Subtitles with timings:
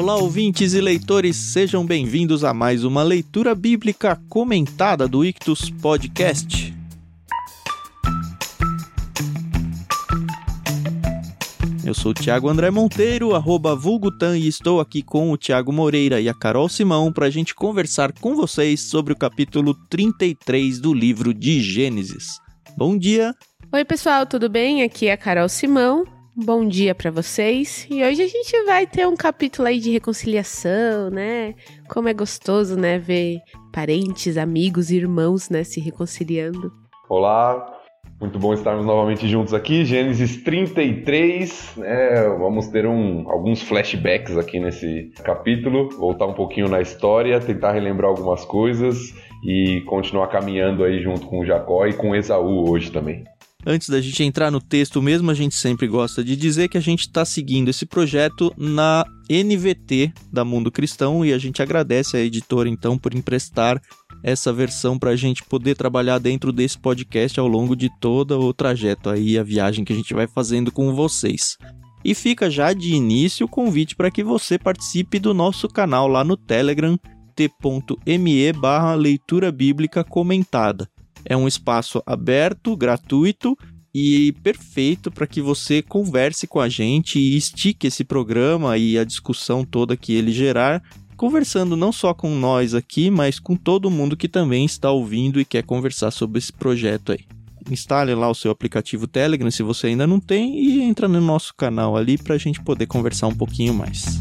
[0.00, 6.72] Olá, ouvintes e leitores, sejam bem-vindos a mais uma leitura bíblica comentada do Ictus Podcast.
[11.84, 16.20] Eu sou o Thiago André Monteiro, arroba Vulgutan, e estou aqui com o Thiago Moreira
[16.20, 20.94] e a Carol Simão para a gente conversar com vocês sobre o capítulo 33 do
[20.94, 22.38] livro de Gênesis.
[22.76, 23.34] Bom dia!
[23.72, 24.84] Oi, pessoal, tudo bem?
[24.84, 26.17] Aqui é a Carol Simão.
[26.40, 27.84] Bom dia para vocês.
[27.90, 31.52] E hoje a gente vai ter um capítulo aí de reconciliação, né?
[31.88, 33.40] Como é gostoso, né, ver
[33.72, 36.72] parentes, amigos, irmãos, né, se reconciliando.
[37.08, 37.80] Olá,
[38.20, 42.28] muito bom estarmos novamente juntos aqui, Gênesis 33, né?
[42.38, 48.10] Vamos ter um, alguns flashbacks aqui nesse capítulo, voltar um pouquinho na história, tentar relembrar
[48.10, 53.24] algumas coisas e continuar caminhando aí junto com Jacó e com Esaú hoje também.
[53.70, 56.80] Antes da gente entrar no texto mesmo, a gente sempre gosta de dizer que a
[56.80, 62.20] gente está seguindo esse projeto na NVT da Mundo Cristão e a gente agradece a
[62.20, 63.78] editora então por emprestar
[64.22, 68.54] essa versão para a gente poder trabalhar dentro desse podcast ao longo de todo o
[68.54, 71.58] trajeto aí, a viagem que a gente vai fazendo com vocês.
[72.02, 76.24] E fica já de início o convite para que você participe do nosso canal lá
[76.24, 76.98] no Telegram,
[77.36, 78.52] t.me
[78.96, 80.88] leitura bíblica comentada.
[81.24, 83.56] É um espaço aberto, gratuito
[83.94, 89.04] e perfeito para que você converse com a gente e estique esse programa e a
[89.04, 90.82] discussão toda que ele gerar
[91.18, 95.44] conversando não só com nós aqui, mas com todo mundo que também está ouvindo e
[95.44, 97.24] quer conversar sobre esse projeto aí.
[97.68, 101.52] Instale lá o seu aplicativo Telegram se você ainda não tem e entra no nosso
[101.54, 104.20] canal ali para a gente poder conversar um pouquinho mais.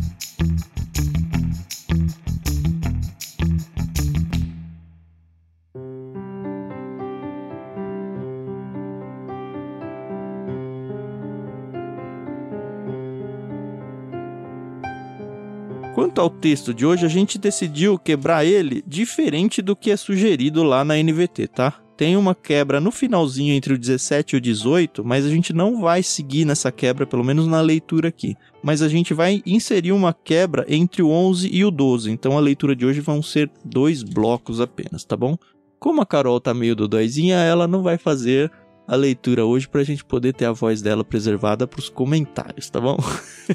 [16.07, 20.63] Quanto ao texto de hoje, a gente decidiu quebrar ele diferente do que é sugerido
[20.63, 21.81] lá na NVT, tá?
[21.97, 25.81] Tem uma quebra no finalzinho entre o 17 e o 18, mas a gente não
[25.81, 28.37] vai seguir nessa quebra, pelo menos na leitura aqui.
[28.63, 32.09] Mas a gente vai inserir uma quebra entre o 11 e o 12.
[32.09, 35.37] Então a leitura de hoje vão ser dois blocos apenas, tá bom?
[35.77, 38.49] Como a Carol tá meio dodóizinha, ela não vai fazer
[38.87, 42.69] a leitura hoje para a gente poder ter a voz dela preservada para os comentários,
[42.69, 42.97] tá bom?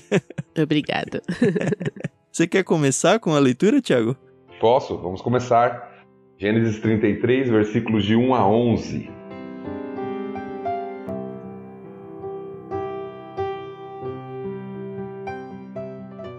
[0.62, 1.22] Obrigado.
[2.32, 4.16] Você quer começar com a leitura, Tiago?
[4.58, 5.92] Posso, vamos começar.
[6.38, 9.10] Gênesis 33, versículos de 1 a 11.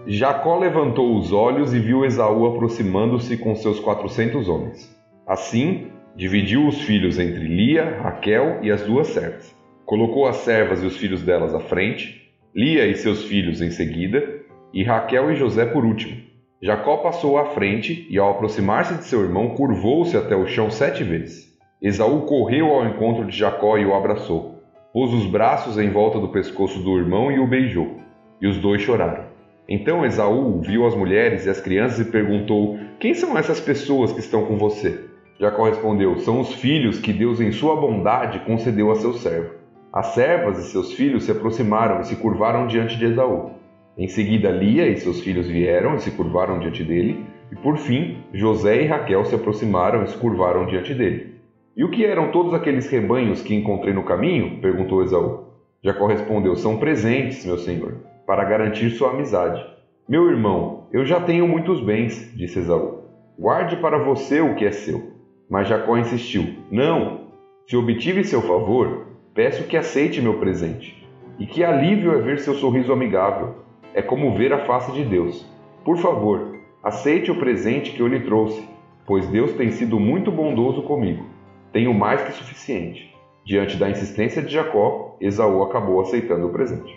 [0.08, 4.92] Jacó levantou os olhos e viu Esaú aproximando-se com seus quatrocentos homens.
[5.24, 9.54] Assim, dividiu os filhos entre Lia, Raquel e as duas servas.
[9.86, 14.43] Colocou as servas e os filhos delas à frente, Lia e seus filhos em seguida,
[14.74, 16.16] e Raquel e José por último.
[16.60, 21.04] Jacó passou à frente e, ao aproximar-se de seu irmão, curvou-se até o chão sete
[21.04, 21.54] vezes.
[21.80, 24.62] Esaú correu ao encontro de Jacó e o abraçou.
[24.92, 28.00] Pôs os braços em volta do pescoço do irmão e o beijou.
[28.40, 29.24] E os dois choraram.
[29.68, 34.20] Então Esaú viu as mulheres e as crianças e perguntou: Quem são essas pessoas que
[34.20, 35.04] estão com você?
[35.38, 39.54] Jacó respondeu: São os filhos que Deus, em sua bondade, concedeu a seu servo.
[39.92, 43.52] As servas e seus filhos se aproximaram e se curvaram diante de Esaú.
[43.96, 48.18] Em seguida, Lia e seus filhos vieram e se curvaram diante dele, e por fim,
[48.32, 51.34] José e Raquel se aproximaram e se curvaram diante dele.
[51.76, 54.60] E o que eram todos aqueles rebanhos que encontrei no caminho?
[54.60, 55.44] perguntou Esaú.
[55.80, 59.64] Jacó respondeu: São presentes, meu senhor, para garantir sua amizade.
[60.08, 63.04] Meu irmão, eu já tenho muitos bens, disse Esaú.
[63.38, 65.12] Guarde para você o que é seu.
[65.48, 67.28] Mas Jacó insistiu: Não,
[67.68, 71.06] se obtive seu favor, peço que aceite meu presente.
[71.38, 73.63] E que alívio é ver seu sorriso amigável
[73.94, 75.46] é como ver a face de Deus.
[75.84, 78.68] Por favor, aceite o presente que eu lhe trouxe,
[79.06, 81.24] pois Deus tem sido muito bondoso comigo.
[81.72, 83.14] Tenho mais que suficiente.
[83.46, 86.94] Diante da insistência de Jacó, Esaú acabou aceitando o presente.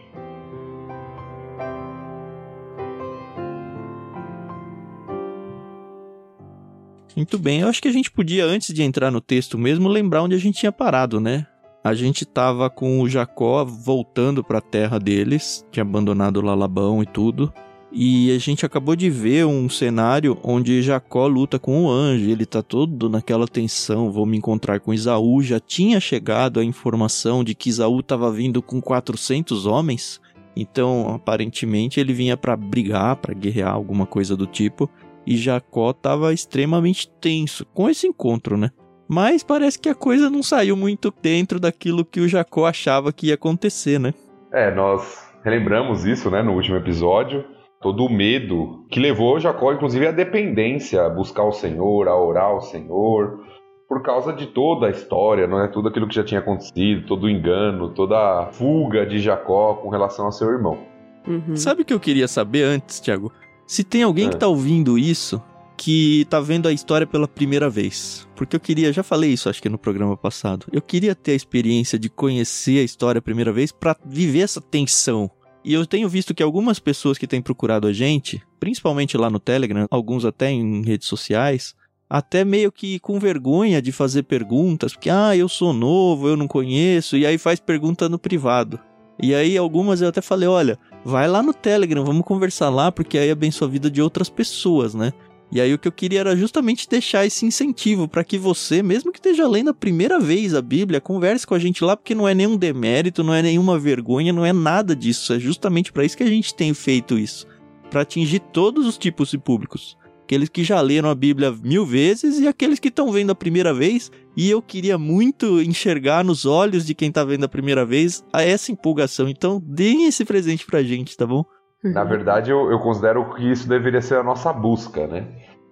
[7.15, 10.21] Muito bem, eu acho que a gente podia, antes de entrar no texto mesmo, lembrar
[10.21, 11.47] onde a gente tinha parado, né?
[11.87, 17.01] A gente tava com o Jacó voltando para a terra deles, tinha abandonado lá Labão
[17.01, 17.51] e tudo.
[17.89, 22.45] E a gente acabou de ver um cenário onde Jacó luta com o anjo, ele
[22.45, 27.55] tá todo naquela tensão, vou me encontrar com Isaú, já tinha chegado a informação de
[27.55, 30.19] que Isaú estava vindo com 400 homens,
[30.53, 34.89] então aparentemente ele vinha para brigar, para guerrear, alguma coisa do tipo,
[35.25, 38.69] e Jacó estava extremamente tenso com esse encontro, né?
[39.07, 43.27] Mas parece que a coisa não saiu muito dentro daquilo que o Jacó achava que
[43.27, 44.13] ia acontecer, né?
[44.51, 47.45] É, nós relembramos isso, né, no último episódio.
[47.79, 52.45] todo o medo que levou Jacó, inclusive, à dependência, a buscar o Senhor, a orar
[52.45, 53.39] ao Senhor,
[53.87, 55.67] por causa de toda a história, não é?
[55.67, 59.89] Tudo aquilo que já tinha acontecido, todo o engano, toda a fuga de Jacó com
[59.89, 60.79] relação a seu irmão.
[61.25, 61.55] Uhum.
[61.55, 63.31] Sabe o que eu queria saber antes, Tiago?
[63.65, 64.29] Se tem alguém é.
[64.29, 65.41] que tá ouvindo isso
[65.77, 68.27] que tá vendo a história pela primeira vez.
[68.35, 70.65] Porque eu queria, já falei isso acho que no programa passado.
[70.71, 74.59] Eu queria ter a experiência de conhecer a história a primeira vez para viver essa
[74.59, 75.29] tensão.
[75.63, 79.39] E eu tenho visto que algumas pessoas que têm procurado a gente, principalmente lá no
[79.39, 81.75] Telegram, alguns até em redes sociais,
[82.09, 86.47] até meio que com vergonha de fazer perguntas, porque ah, eu sou novo, eu não
[86.47, 88.79] conheço, e aí faz pergunta no privado.
[89.21, 93.17] E aí algumas eu até falei, olha, vai lá no Telegram, vamos conversar lá, porque
[93.17, 95.11] aí abençoa a vida de outras pessoas, né?
[95.51, 99.11] E aí o que eu queria era justamente deixar esse incentivo para que você, mesmo
[99.11, 102.27] que esteja lendo a primeira vez a Bíblia, converse com a gente lá, porque não
[102.27, 105.33] é nenhum demérito, não é nenhuma vergonha, não é nada disso.
[105.33, 107.47] É justamente para isso que a gente tem feito isso,
[107.89, 109.97] para atingir todos os tipos de públicos.
[110.23, 113.73] Aqueles que já leram a Bíblia mil vezes e aqueles que estão vendo a primeira
[113.73, 114.11] vez.
[114.35, 118.69] E eu queria muito enxergar nos olhos de quem está vendo a primeira vez essa
[118.69, 119.29] empolgação.
[119.29, 121.45] Então, deem esse presente pra gente, tá bom?
[121.93, 122.07] Na uhum.
[122.07, 125.25] verdade, eu, eu considero que isso deveria ser a nossa busca, né?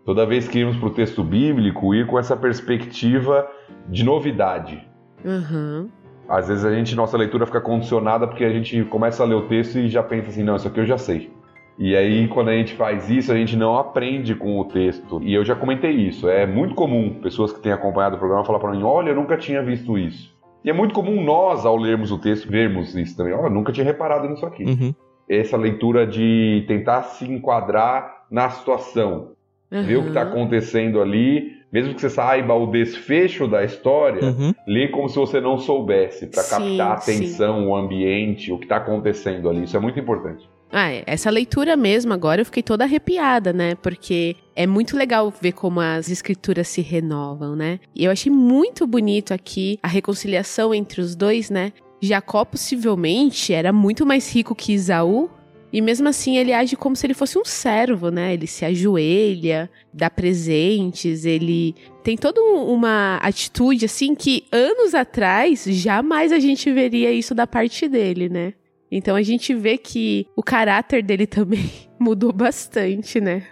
[0.06, 3.48] Toda vez que irmos para o texto bíblico, ir com essa perspectiva
[3.88, 4.88] de novidade.
[5.24, 5.90] Uhum.
[6.30, 9.48] Às vezes a gente, nossa leitura fica condicionada porque a gente começa a ler o
[9.48, 11.32] texto e já pensa assim, não, isso aqui eu já sei.
[11.78, 15.22] E aí, quando a gente faz isso, a gente não aprende com o texto.
[15.22, 16.30] E eu já comentei isso.
[16.30, 19.36] É muito comum pessoas que têm acompanhado o programa falar para mim: olha, eu nunca
[19.36, 20.34] tinha visto isso.
[20.64, 23.34] E é muito comum nós, ao lermos o texto, vermos isso também.
[23.34, 24.64] Olha, eu nunca tinha reparado nisso aqui.
[24.64, 24.96] Uhum
[25.30, 29.32] essa leitura de tentar se enquadrar na situação,
[29.72, 29.84] uhum.
[29.84, 34.54] ver o que está acontecendo ali, mesmo que você saiba o desfecho da história, uhum.
[34.68, 37.68] lê como se você não soubesse, para captar a atenção, sim.
[37.68, 39.64] o ambiente, o que está acontecendo ali.
[39.64, 40.48] Isso é muito importante.
[40.72, 41.04] Ah, é.
[41.06, 43.76] essa leitura mesmo agora eu fiquei toda arrepiada, né?
[43.76, 47.80] Porque é muito legal ver como as escrituras se renovam, né?
[47.96, 51.72] E eu achei muito bonito aqui a reconciliação entre os dois, né?
[52.06, 55.30] Jacó possivelmente era muito mais rico que Isaú,
[55.76, 58.34] e mesmo assim ele age como se ele fosse um servo, né?
[58.34, 66.32] Ele se ajoelha, dá presentes, ele tem toda uma atitude assim que anos atrás jamais
[66.32, 68.54] a gente veria isso da parte dele, né?
[68.90, 71.70] Então a gente vê que o caráter dele também
[72.00, 73.44] mudou bastante, né?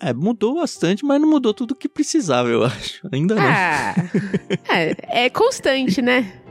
[0.00, 3.08] É, mudou bastante, mas não mudou tudo o que precisava, eu acho.
[3.12, 3.42] Ainda não.
[3.44, 3.94] Ah,
[4.68, 6.42] é, é constante, né?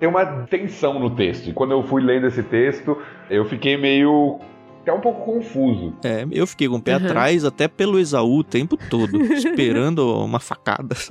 [0.00, 1.50] Tem uma tensão no texto.
[1.50, 2.96] E quando eu fui lendo esse texto,
[3.28, 4.40] eu fiquei meio
[4.80, 5.94] até um pouco confuso.
[6.02, 7.04] É, eu fiquei com o pé uhum.
[7.04, 10.96] atrás até pelo Esaú o tempo todo, esperando uma facada.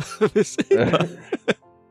[0.72, 1.30] É.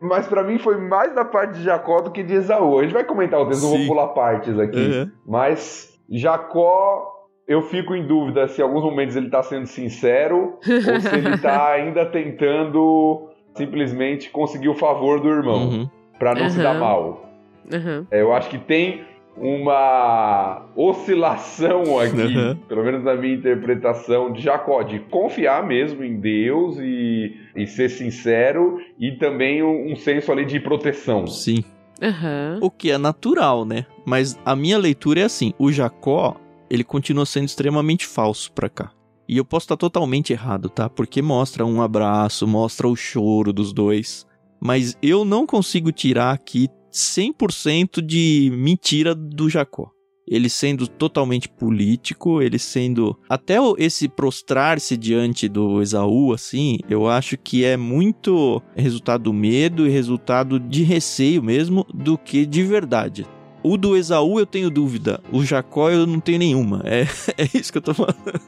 [0.00, 2.78] Mas para mim foi mais da parte de Jacó do que de Esaú.
[2.78, 4.78] A gente vai comentar o texto, não vou pular partes aqui.
[4.78, 5.10] Uhum.
[5.26, 7.04] Mas Jacó,
[7.48, 11.36] eu fico em dúvida se em alguns momentos ele tá sendo sincero ou se ele
[11.38, 15.68] tá ainda tentando simplesmente conseguir o favor do irmão.
[15.68, 16.50] Uhum para não uhum.
[16.50, 17.30] se dar mal.
[17.72, 18.06] Uhum.
[18.10, 19.04] É, eu acho que tem
[19.40, 22.56] uma oscilação aqui, uhum.
[22.68, 27.88] pelo menos na minha interpretação, de Jacó, de confiar mesmo em Deus e, e ser
[27.88, 31.26] sincero, e também um, um senso ali de proteção.
[31.26, 31.64] Sim.
[32.00, 32.58] Uhum.
[32.62, 33.84] O que é natural, né?
[34.04, 36.36] Mas a minha leitura é assim: o Jacó,
[36.70, 38.90] ele continua sendo extremamente falso pra cá.
[39.28, 40.88] E eu posso estar totalmente errado, tá?
[40.88, 44.27] Porque mostra um abraço, mostra o choro dos dois
[44.60, 49.90] mas eu não consigo tirar aqui 100% de mentira do Jacó.
[50.30, 53.18] Ele sendo totalmente político, ele sendo.
[53.30, 59.86] Até esse prostrar-se diante do Esaú, assim, eu acho que é muito resultado do medo
[59.86, 63.26] e resultado de receio mesmo do que de verdade.
[63.62, 66.82] O do Esaú eu tenho dúvida, o Jacó eu não tenho nenhuma.
[66.84, 67.06] É,
[67.42, 68.40] é isso que eu tô falando.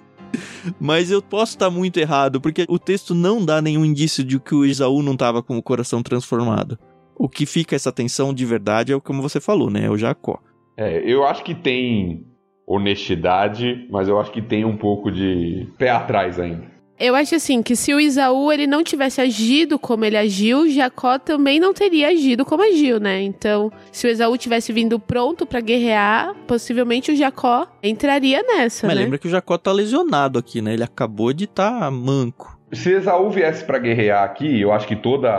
[0.81, 4.55] Mas eu posso estar muito errado, porque o texto não dá nenhum indício de que
[4.55, 6.79] o Isaú não estava com o coração transformado.
[7.17, 9.85] O que fica essa tensão de verdade é como você falou, né?
[9.85, 10.39] É o Jacó.
[10.77, 12.27] É, eu acho que tem
[12.67, 16.71] honestidade, mas eu acho que tem um pouco de pé atrás ainda.
[17.01, 21.19] Eu acho assim que se o Isaú ele não tivesse agido como ele agiu, Jacó
[21.19, 23.23] também não teria agido como agiu, né?
[23.23, 28.97] Então, se o Esaú tivesse vindo pronto para guerrear, possivelmente o Jacó entraria nessa, Mas
[28.97, 29.03] né?
[29.05, 30.75] lembra que o Jacó tá lesionado aqui, né?
[30.75, 32.59] Ele acabou de estar tá manco.
[32.71, 35.31] Se Esaú viesse para guerrear aqui, eu acho que toda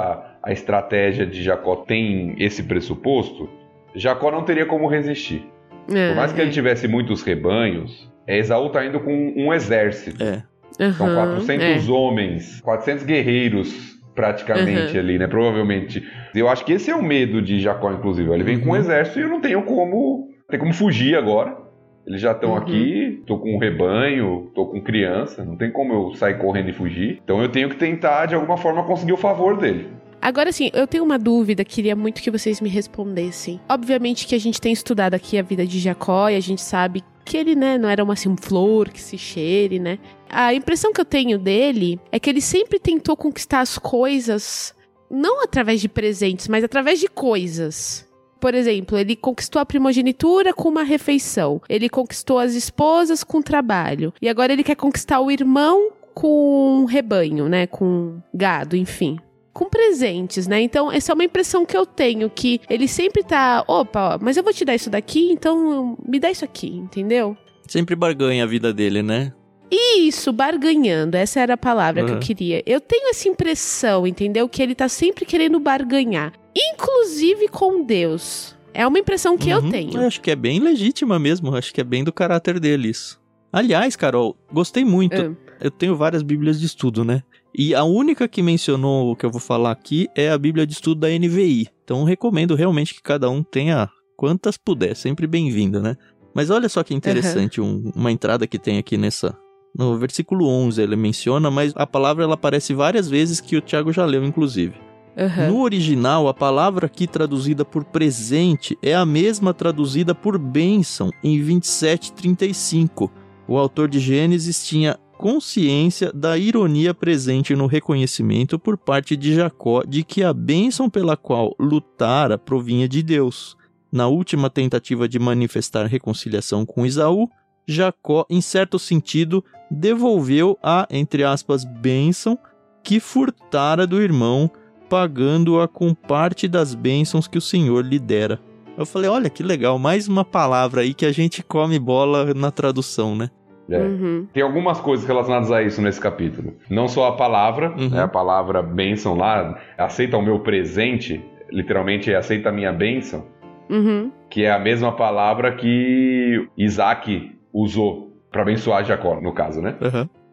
[0.42, 3.48] a estratégia de Jacó tem esse pressuposto.
[3.94, 5.46] Jacó não teria como resistir.
[5.94, 6.44] É, Por mais que é.
[6.44, 10.24] ele tivesse muitos rebanhos, Esaú tá indo com um exército.
[10.24, 10.44] É.
[10.80, 11.92] Uhum, São 400 é.
[11.92, 15.00] homens, 400 guerreiros praticamente uhum.
[15.00, 15.28] ali, né?
[15.28, 16.04] Provavelmente.
[16.36, 18.32] Eu acho que esse é o medo de Jacó, inclusive.
[18.32, 18.62] Ele vem uhum.
[18.62, 18.80] com um uhum.
[18.80, 20.30] exército e eu não tenho como.
[20.50, 21.58] Tem como fugir agora.
[22.06, 22.58] Eles já estão Uhum.
[22.58, 26.74] aqui, tô com um rebanho, tô com criança, não tem como eu sair correndo e
[26.74, 27.22] fugir.
[27.24, 29.88] Então eu tenho que tentar, de alguma forma, conseguir o favor dele.
[30.22, 33.60] Agora sim, eu tenho uma dúvida, queria muito que vocês me respondessem.
[33.68, 37.04] Obviamente que a gente tem estudado aqui a vida de Jacó e a gente sabe
[37.24, 40.00] que ele, né, não era uma assim, flor que se cheire, né?
[40.30, 44.74] A impressão que eu tenho dele é que ele sempre tentou conquistar as coisas
[45.10, 48.08] não através de presentes, mas através de coisas.
[48.40, 51.62] Por exemplo, ele conquistou a primogenitura com uma refeição.
[51.70, 54.14] Ele conquistou as esposas com trabalho.
[54.22, 57.68] E agora ele quer conquistar o irmão com um rebanho, né?
[57.68, 59.20] Com gado, enfim
[59.54, 60.62] com presentes, né?
[60.62, 64.44] Então, essa é uma impressão que eu tenho, que ele sempre tá, opa, mas eu
[64.44, 67.36] vou te dar isso daqui, então me dá isso aqui, entendeu?
[67.68, 69.34] Sempre barganha a vida dele, né?
[69.70, 72.20] Isso, barganhando, essa era a palavra que eu Uhum.
[72.20, 72.62] queria.
[72.66, 74.48] Eu tenho essa impressão, entendeu?
[74.50, 78.58] Que ele tá sempre querendo barganhar, inclusive com Deus.
[78.74, 79.70] É uma impressão que eu Uhum.
[79.70, 79.94] tenho.
[80.02, 81.56] Eu acho que é bem legítima mesmo.
[81.56, 83.20] Acho que é bem do caráter dele isso.
[83.52, 85.22] Aliás, Carol, gostei muito.
[85.22, 85.54] Ah.
[85.60, 87.22] Eu tenho várias bíblias de estudo, né?
[87.58, 90.74] E a única que mencionou o que eu vou falar aqui é a bíblia de
[90.74, 91.68] estudo da NVI.
[91.84, 94.96] Então recomendo realmente que cada um tenha quantas puder.
[94.96, 95.96] Sempre bem-vindo, né?
[96.34, 99.38] Mas olha só que interessante um- uma entrada que tem aqui nessa...
[99.78, 103.92] No versículo 11 ele menciona, mas a palavra ela aparece várias vezes que o Tiago
[103.92, 104.74] já leu, inclusive.
[105.18, 105.50] Aham.
[105.50, 111.38] No original, a palavra aqui traduzida por presente é a mesma traduzida por bênção em
[111.42, 113.10] 27:35.
[113.48, 119.84] O autor de Gênesis tinha consciência da ironia presente no reconhecimento por parte de Jacó
[119.84, 123.56] de que a bênção pela qual lutara provinha de Deus.
[123.92, 127.30] Na última tentativa de manifestar reconciliação com Esaú,
[127.68, 132.36] Jacó, em certo sentido, devolveu a, entre aspas, bênção
[132.84, 134.50] que furtara do irmão
[134.90, 138.42] pagando-a com parte das bênçãos que o Senhor lhe dera.
[138.76, 142.50] Eu falei, olha que legal, mais uma palavra aí que a gente come bola na
[142.50, 143.30] tradução, né?
[143.76, 143.80] É.
[143.80, 144.28] Uhum.
[144.34, 146.54] Tem algumas coisas relacionadas a isso nesse capítulo.
[146.70, 147.90] Não só a palavra, Uhum.
[147.90, 153.26] né, a palavra bênção lá, aceita o meu presente, literalmente é aceita a minha bênção,
[153.70, 154.12] Uhum.
[154.30, 159.76] que é a mesma palavra que Isaac usou para abençoar Jacó, no caso, né?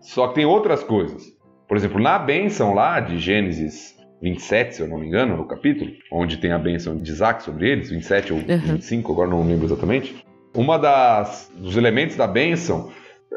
[0.01, 1.37] Só que tem outras coisas.
[1.67, 5.91] Por exemplo, na bênção lá de Gênesis 27, se eu não me engano, o capítulo,
[6.13, 8.59] onde tem a bênção de Isaac sobre eles, 27 ou Uhum.
[8.75, 10.25] 25, agora não lembro exatamente.
[10.57, 12.91] Uma das dos elementos da bênção,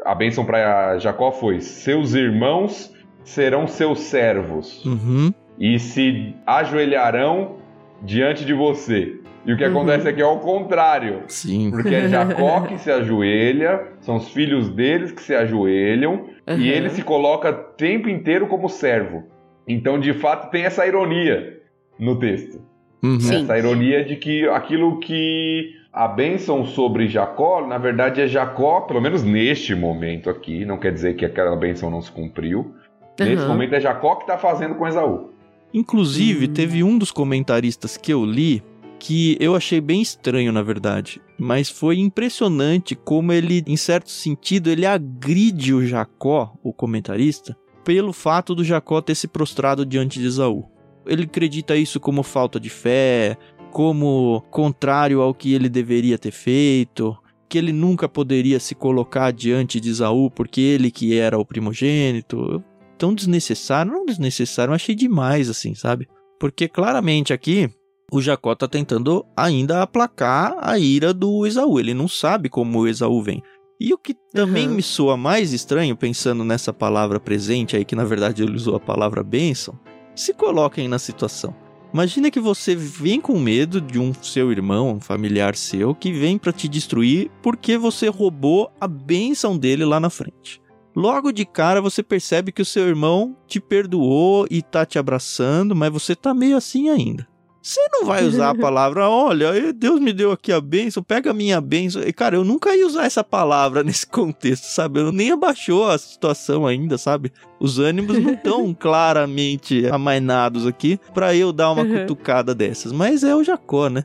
[0.04, 2.92] a bênção para Jacó foi: seus irmãos
[3.24, 5.32] serão seus servos Uhum.
[5.58, 7.56] e se ajoelharão
[8.02, 9.16] diante de você.
[9.44, 9.70] E o que Uhum.
[9.70, 11.22] acontece aqui é ao contrário.
[11.28, 11.70] Sim.
[11.70, 16.56] Porque é Jacó que se ajoelha, são os filhos deles que se ajoelham, Uhum.
[16.58, 19.24] e ele se coloca o tempo inteiro como servo.
[19.66, 21.60] Então, de fato, tem essa ironia
[21.98, 22.60] no texto.
[23.02, 23.16] Uhum.
[23.16, 29.00] Essa ironia de que aquilo que a bênção sobre Jacó, na verdade, é Jacó, pelo
[29.00, 32.74] menos neste momento aqui, não quer dizer que aquela bênção não se cumpriu.
[33.20, 33.48] Nesse Uhum.
[33.48, 35.30] momento é Jacó que está fazendo com Esaú.
[35.74, 36.52] Inclusive, Hum.
[36.52, 38.62] teve um dos comentaristas que eu li
[38.98, 41.20] que eu achei bem estranho, na verdade.
[41.36, 48.12] Mas foi impressionante como ele, em certo sentido, ele agride o Jacó, o comentarista, pelo
[48.12, 50.64] fato do Jacó ter se prostrado diante de Esaú.
[51.04, 53.36] Ele acredita isso como falta de fé,
[53.72, 57.16] como contrário ao que ele deveria ter feito,
[57.48, 62.62] que ele nunca poderia se colocar diante de Esaú porque ele que era o primogênito.
[62.98, 66.06] Tão desnecessário, não desnecessário, achei demais assim, sabe?
[66.38, 67.68] Porque claramente aqui
[68.12, 71.80] o Jacó tá tentando ainda aplacar a ira do Esaú.
[71.80, 73.42] Ele não sabe como o Esaú vem.
[73.80, 74.74] E o que também Uhum.
[74.74, 78.80] me soa mais estranho, pensando nessa palavra presente aí, que na verdade ele usou a
[78.80, 79.76] palavra bênção,
[80.14, 81.54] se coloquem na situação.
[81.92, 86.38] Imagina que você vem com medo de um seu irmão, um familiar seu, que vem
[86.38, 90.60] para te destruir porque você roubou a bênção dele lá na frente.
[90.96, 95.76] Logo de cara você percebe que o seu irmão te perdoou e tá te abraçando,
[95.76, 97.26] mas você tá meio assim ainda.
[97.62, 101.34] Você não vai usar a palavra, olha, Deus me deu aqui a bênção, pega a
[101.34, 102.02] minha bênção.
[102.02, 105.00] E, cara, eu nunca ia usar essa palavra nesse contexto, sabe?
[105.00, 107.32] Eu nem abaixou a situação ainda, sabe?
[107.60, 112.90] Os ânimos não estão claramente amainados aqui pra eu dar uma cutucada dessas.
[112.90, 114.02] Mas é o Jacó, né?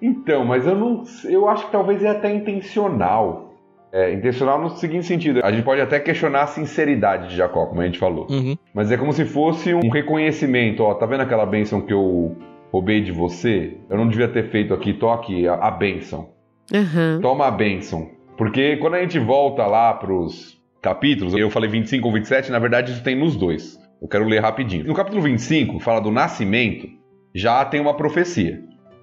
[0.00, 1.04] Então, mas eu não.
[1.24, 3.52] Eu acho que talvez é até intencional.
[3.92, 7.80] É, intencional no seguinte sentido: a gente pode até questionar a sinceridade de Jacó, como
[7.80, 8.26] a gente falou.
[8.28, 8.56] Uhum.
[8.74, 12.36] Mas é como se fosse um reconhecimento: ó, tá vendo aquela bênção que eu
[12.74, 13.76] roubei de você?
[13.88, 16.30] Eu não devia ter feito aqui, toque a, a bênção.
[16.74, 17.20] Aham.
[17.22, 18.10] Toma a bênção.
[18.36, 22.90] Porque quando a gente volta lá pros capítulos, eu falei 25 ou 27, na verdade
[22.90, 23.78] isso tem nos dois.
[24.02, 24.84] Eu quero ler rapidinho.
[24.84, 26.88] No capítulo 25, fala do nascimento,
[27.32, 28.60] já tem uma profecia.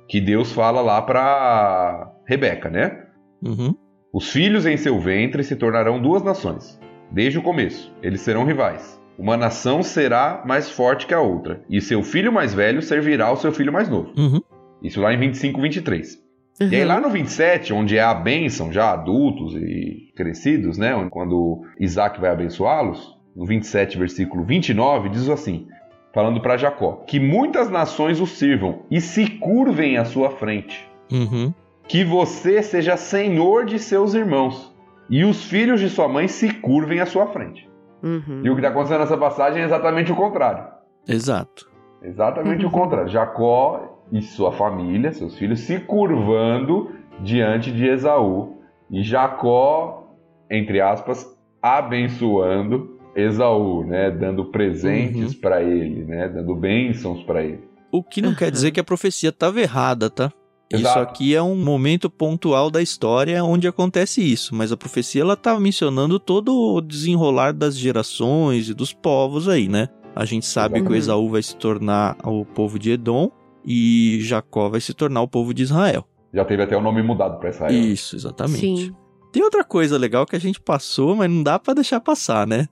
[0.09, 3.05] Que Deus fala lá pra Rebeca, né?
[3.41, 3.73] Uhum.
[4.13, 6.77] Os filhos em seu ventre se tornarão duas nações.
[7.09, 9.00] Desde o começo, eles serão rivais.
[9.21, 13.37] Uma nação será mais forte que a outra, e seu filho mais velho servirá ao
[13.37, 14.11] seu filho mais novo.
[14.17, 14.41] Uhum.
[14.81, 16.15] Isso lá em 25, 23.
[16.59, 16.69] Uhum.
[16.71, 21.07] E aí lá no 27, onde é a bênção, já adultos e crescidos, né?
[21.11, 25.67] Quando Isaac vai abençoá-los, no 27, versículo 29, diz assim,
[26.11, 30.83] falando para Jacó, que muitas nações o sirvam e se curvem à sua frente.
[31.11, 31.53] Uhum.
[31.87, 34.73] Que você seja senhor de seus irmãos
[35.07, 37.69] e os filhos de sua mãe se curvem à sua frente.
[38.03, 38.41] Uhum.
[38.43, 40.65] E o que está acontecendo nessa passagem é exatamente o contrário.
[41.07, 41.69] Exato.
[42.01, 43.09] Exatamente o contrário.
[43.09, 48.57] Jacó e sua família, seus filhos, se curvando diante de Esaú.
[48.89, 50.15] E Jacó,
[50.49, 51.25] entre aspas,
[51.61, 54.09] abençoando Esaú, né?
[54.09, 56.27] Dando presentes para ele, né?
[56.27, 57.69] Dando bênçãos para ele.
[57.91, 60.31] O que não quer dizer que a profecia estava errada, tá?
[60.75, 60.99] Isso Exato.
[60.99, 65.59] aqui é um momento pontual da história onde acontece isso, mas a profecia ela tá
[65.59, 69.89] mencionando todo o desenrolar das gerações e dos povos aí, né?
[70.15, 70.95] A gente sabe que o.
[70.95, 73.31] Esaú vai se tornar o povo de Edom
[73.65, 76.05] e Jacó vai se tornar o povo de Israel.
[76.33, 77.71] Já teve até o nome mudado para Israel.
[77.71, 78.59] Isso, exatamente.
[78.59, 78.95] Sim.
[79.31, 82.67] Tem outra coisa legal que a gente passou, mas não dá pra deixar passar, né?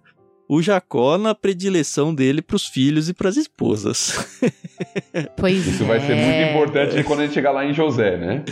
[0.51, 4.39] O Jacó na predileção dele pros filhos e pras esposas.
[5.35, 5.87] Pois Isso é.
[5.87, 8.45] vai ser muito importante quando a gente chegar lá em José, né?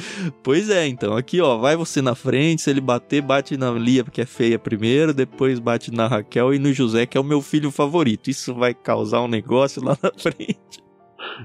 [0.43, 4.03] Pois é, então, aqui ó, vai você na frente, se ele bater, bate na Lia,
[4.03, 7.41] porque é feia primeiro, depois bate na Raquel e no José, que é o meu
[7.41, 8.29] filho favorito.
[8.29, 10.83] Isso vai causar um negócio lá na frente.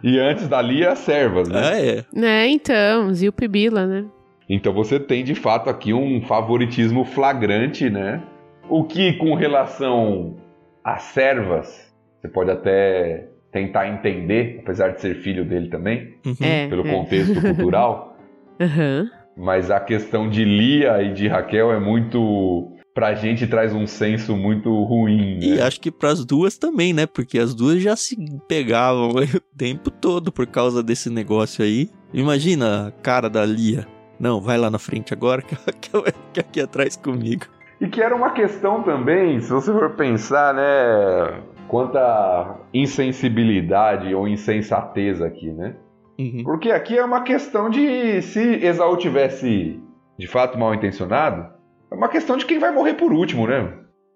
[0.03, 1.61] E antes dali as servas, né?
[1.63, 2.05] Ah, é.
[2.13, 4.05] Né, então, Zilpa e Bila, né?
[4.49, 8.21] Então você tem de fato aqui um favoritismo flagrante, né?
[8.69, 10.37] O que com relação
[10.85, 16.35] às servas, você pode até tentar entender, apesar de ser filho dele também, Uhum.
[16.41, 16.69] É.
[16.69, 16.91] pelo é.
[16.91, 18.17] contexto cultural.
[18.61, 19.11] Aham.
[19.37, 22.69] Mas a questão de Lia e de Raquel é muito.
[22.95, 25.39] Pra gente traz um senso muito ruim.
[25.43, 25.63] E Né?
[25.63, 27.07] acho que pras duas também, né?
[27.07, 28.15] Porque as duas já se
[28.47, 31.89] pegavam o tempo todo por causa desse negócio aí.
[32.13, 33.87] Imagina a cara da Lia.
[34.21, 37.47] Não, vai lá na frente agora que a Raquel vai ficar aqui atrás comigo.
[37.83, 41.43] E que era uma questão também, se você for pensar, né?
[41.67, 45.75] Quanta insensibilidade ou insensatez aqui, né?
[46.17, 46.43] Uhum.
[46.45, 49.81] Porque aqui é uma questão de se Esaú tivesse
[50.17, 51.45] de fato mal intencionado,
[51.91, 53.73] é uma questão de quem vai morrer por último, né?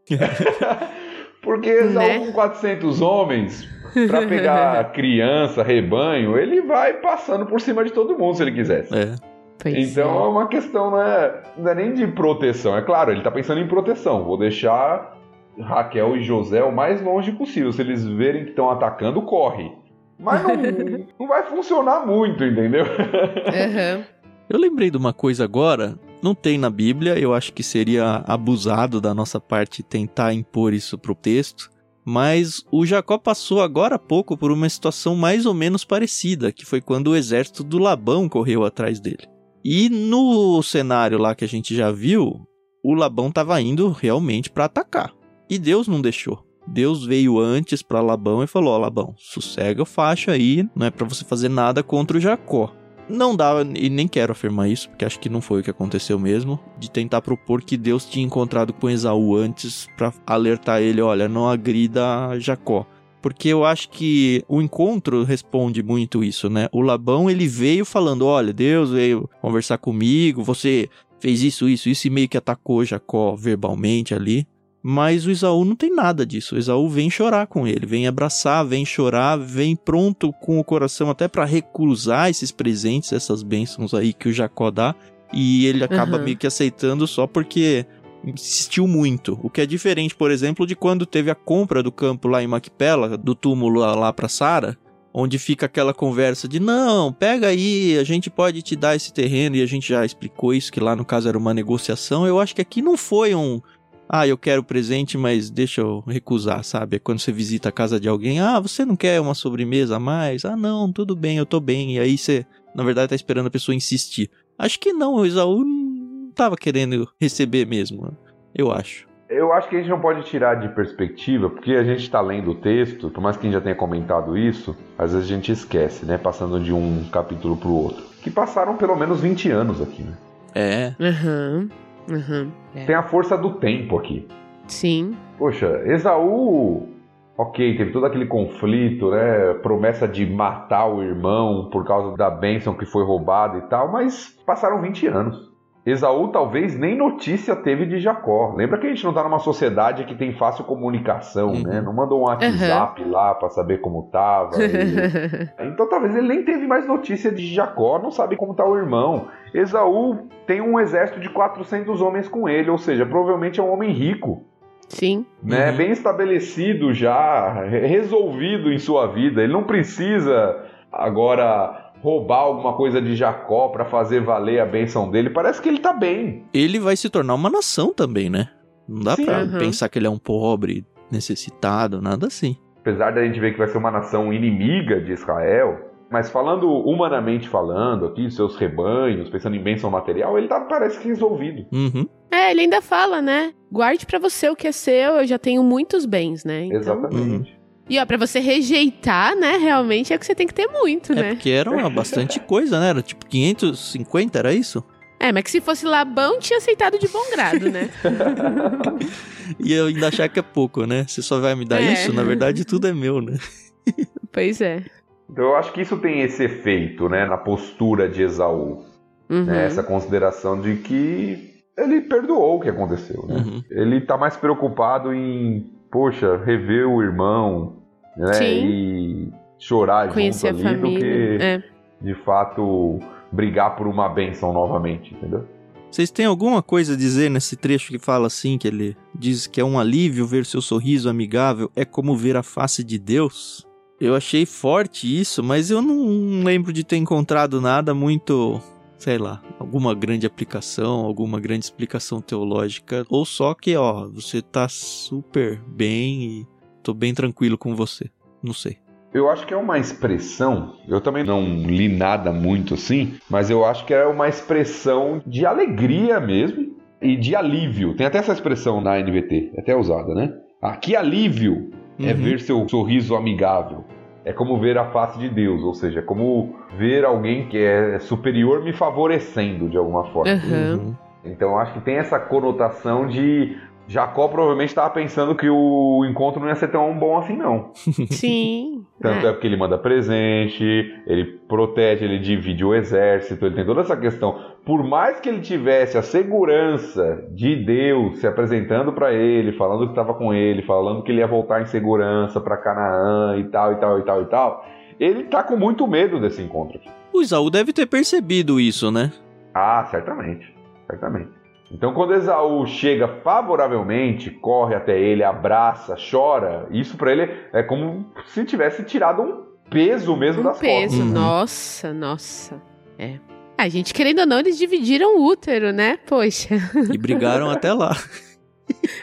[1.42, 2.18] Porque Esaú Né?
[2.26, 3.68] com 400 homens,
[4.06, 8.94] pra pegar criança, rebanho, ele vai passando por cima de todo mundo se ele quisesse.
[8.96, 9.35] É.
[9.58, 10.28] Pois Então é é.
[10.28, 12.76] uma questão, não é, não é nem de proteção.
[12.76, 14.24] É claro, ele tá pensando em proteção.
[14.24, 15.16] Vou deixar
[15.58, 17.72] Raquel e José o mais longe possível.
[17.72, 19.72] Se eles verem que estão atacando, corre.
[20.18, 20.50] Mas não,
[21.20, 22.84] não vai funcionar muito, entendeu?
[22.84, 24.04] Aham.
[24.48, 29.00] Eu lembrei de uma coisa agora, não tem na Bíblia, eu acho que seria abusado
[29.00, 31.68] da nossa parte tentar impor isso pro texto,
[32.04, 36.64] mas o Jacó passou agora há pouco por uma situação mais ou menos parecida, que
[36.64, 39.26] foi quando o exército do Labão correu atrás dele.
[39.64, 42.46] E no cenário lá que a gente já viu,
[42.82, 45.12] o Labão estava indo realmente para atacar.
[45.50, 46.44] E Deus não deixou.
[46.66, 50.90] Deus veio antes para Labão e falou: Ó, Labão, sossega o facho aí, não é
[50.90, 52.72] para você fazer nada contra o Jacó.
[53.08, 56.18] Não dá, e nem quero afirmar isso, porque acho que não foi o que aconteceu
[56.18, 61.28] mesmo, de tentar propor que Deus tinha encontrado com Esaú antes para alertar ele: olha,
[61.28, 62.84] não agrida Jacó.
[63.26, 66.68] Porque eu acho que o encontro responde muito isso, né?
[66.70, 72.06] O Labão ele veio falando: olha, Deus veio conversar comigo, você fez isso, isso, isso,
[72.06, 74.46] e meio que atacou Jacó verbalmente ali.
[74.80, 76.54] Mas o Esaú não tem nada disso.
[76.54, 81.10] O Esaú vem chorar com ele, vem abraçar, vem chorar, vem pronto com o coração
[81.10, 84.94] até para recusar esses presentes, essas bênçãos aí que o Jacó dá.
[85.32, 86.22] E ele acaba Uhum.
[86.22, 87.84] meio que aceitando só porque
[88.26, 89.38] insistiu muito.
[89.42, 92.46] O que é diferente, por exemplo, de quando teve a compra do campo lá em
[92.46, 94.76] Macpela, do túmulo lá, para Sara,
[95.14, 99.56] onde fica aquela conversa de não, pega aí, a gente pode te dar esse terreno
[99.56, 102.26] e a gente já explicou isso que lá no caso era uma negociação.
[102.26, 103.60] Eu acho que aqui não foi um
[104.08, 106.96] ah, eu quero presente, mas deixa eu recusar, sabe?
[106.96, 110.00] É quando você visita a casa de alguém, ah, você não quer uma sobremesa a
[110.00, 110.44] mais?
[110.44, 111.96] Ah, não, tudo bem, eu tô bem.
[111.96, 114.30] E aí você, na verdade, tá esperando a pessoa insistir.
[114.56, 115.24] Acho que não, o
[115.64, 115.95] não
[116.36, 118.16] tava querendo receber mesmo,
[118.54, 119.08] eu acho.
[119.28, 122.52] Eu acho que a gente não pode tirar de perspectiva, porque a gente está lendo
[122.52, 125.50] o texto, por mais que a gente já tenha comentado isso, às vezes a gente
[125.50, 126.16] esquece, né?
[126.16, 128.04] Passando de um capítulo para o outro.
[128.22, 130.12] Que passaram pelo menos 20 anos aqui, né?
[130.54, 131.68] É, Aham.
[132.08, 132.52] Aham.
[132.74, 132.84] É.
[132.84, 134.28] Tem a força do tempo aqui.
[134.68, 135.16] Sim.
[135.36, 136.88] Poxa, Esaú,
[137.36, 139.54] ok, teve todo aquele conflito, né?
[139.54, 144.38] Promessa de matar o irmão por causa da bênção que foi roubada e tal, mas
[144.46, 145.45] passaram 20 anos.
[145.86, 148.52] Esaú talvez nem notícia teve de Jacó.
[148.56, 151.62] Lembra que a gente não está numa sociedade que tem fácil comunicação, uhum.
[151.62, 151.80] né?
[151.80, 153.12] Não mandou um WhatsApp uhum.
[153.12, 154.56] lá para saber como tava.
[154.60, 155.48] E...
[155.64, 159.28] então talvez ele nem teve mais notícia de Jacó, não sabe como tá o irmão.
[159.54, 163.92] Esaú tem um exército de 400 homens com ele, ou seja, provavelmente é um homem
[163.92, 164.42] rico.
[164.88, 165.24] Sim.
[165.40, 165.70] Né?
[165.70, 165.76] Uhum.
[165.76, 169.40] Bem estabelecido já, resolvido em sua vida.
[169.40, 175.30] Ele não precisa agora roubar alguma coisa de Jacó para fazer valer a benção dele.
[175.30, 176.44] Parece que ele tá bem.
[176.52, 178.48] Ele vai se tornar uma nação também, né?
[178.88, 179.24] Não dá Sim.
[179.24, 179.58] pra uhum.
[179.58, 182.56] pensar que ele é um pobre, necessitado, nada assim.
[182.80, 187.48] Apesar da gente ver que vai ser uma nação inimiga de Israel, mas falando humanamente
[187.48, 191.66] falando, aqui, seus rebanhos, pensando em bênção material, ele tá, parece que resolvido.
[191.72, 192.06] Uhum.
[192.30, 193.52] É, ele ainda fala, né?
[193.70, 196.64] Guarde para você o que é seu, eu já tenho muitos bens, né?
[196.64, 196.78] Então...
[196.78, 197.50] Exatamente.
[197.50, 197.55] Uhum.
[197.88, 201.14] E ó, pra você rejeitar, né, realmente é que você tem que ter muito, é
[201.14, 201.34] né?
[201.34, 202.88] Porque era uma bastante coisa, né?
[202.88, 204.84] Era tipo 550, era isso?
[205.20, 207.88] É, mas que se fosse Labão, tinha aceitado de bom grado, né?
[209.58, 211.04] e eu ainda achar que é pouco, né?
[211.06, 211.92] Você só vai me dar é.
[211.92, 212.12] isso?
[212.12, 213.38] Na verdade, tudo é meu, né?
[214.32, 214.82] pois é.
[215.30, 218.84] Então eu acho que isso tem esse efeito, né, na postura de Esaú.
[219.28, 219.44] Uhum.
[219.44, 223.36] Né, essa consideração de que ele perdoou o que aconteceu, né?
[223.36, 223.62] Uhum.
[223.70, 227.75] Ele tá mais preocupado em poxa, rever o irmão,
[228.16, 228.32] né?
[228.32, 228.44] Sim.
[228.44, 231.62] E chorar Conhecer junto ali do que, é.
[232.00, 232.98] de fato,
[233.32, 235.46] brigar por uma benção novamente, entendeu?
[235.90, 239.60] Vocês têm alguma coisa a dizer nesse trecho que fala assim, que ele diz que
[239.60, 243.66] é um alívio ver seu sorriso amigável, é como ver a face de Deus?
[243.98, 248.60] Eu achei forte isso, mas eu não lembro de ter encontrado nada muito
[248.98, 254.68] sei lá, alguma grande aplicação, alguma grande explicação teológica, ou só que, ó, você tá
[254.68, 256.46] super bem e
[256.86, 258.08] tô bem tranquilo com você.
[258.40, 258.76] Não sei.
[259.12, 263.64] Eu acho que é uma expressão, eu também não li nada muito assim, mas eu
[263.64, 267.96] acho que é uma expressão de alegria mesmo e de alívio.
[267.96, 270.32] Tem até essa expressão na NVT, é até usada, né?
[270.62, 272.16] Ah, que alívio é uhum.
[272.16, 273.84] ver seu sorriso amigável
[274.26, 278.00] é como ver a face de Deus, ou seja, é como ver alguém que é
[278.00, 280.32] superior me favorecendo de alguma forma.
[280.32, 280.96] Uhum.
[281.24, 283.56] Então acho que tem essa conotação de
[283.88, 287.70] Jacó provavelmente estava pensando que o encontro não ia ser tão bom assim, não.
[288.10, 288.84] Sim.
[289.00, 289.28] Tanto é.
[289.28, 289.32] é.
[289.32, 290.64] porque ele manda presente,
[291.06, 294.38] ele protege, ele divide o exército, ele tem toda essa questão.
[294.64, 299.92] Por mais que ele tivesse a segurança de Deus se apresentando para ele, falando que
[299.92, 303.76] estava com ele, falando que ele ia voltar em segurança para Canaã e tal, e
[303.76, 304.66] tal, e tal, e tal,
[304.98, 306.80] ele tá com muito medo desse encontro.
[307.12, 309.12] O Isaú deve ter percebido isso, né?
[309.54, 310.54] Ah, certamente.
[310.86, 311.45] Certamente.
[311.70, 318.06] Então, quando Esaú chega favoravelmente, corre até ele, abraça, chora, isso para ele é como
[318.26, 321.12] se tivesse tirado um peso mesmo um das peso, costas.
[321.12, 322.62] nossa, nossa.
[322.98, 323.18] É.
[323.58, 325.98] A gente, querendo ou não, eles dividiram o útero, né?
[326.06, 326.56] Poxa.
[326.92, 327.92] E brigaram até lá.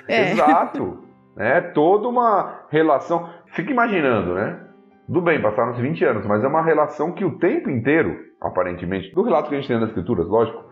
[0.09, 0.31] É.
[0.33, 1.05] Exato.
[1.37, 3.29] É toda uma relação.
[3.55, 4.59] Fica imaginando, né?
[5.07, 9.21] Tudo bem, passaram-se 20 anos, mas é uma relação que o tempo inteiro, aparentemente, do
[9.21, 10.63] relato que a gente tem nas escrituras, lógico,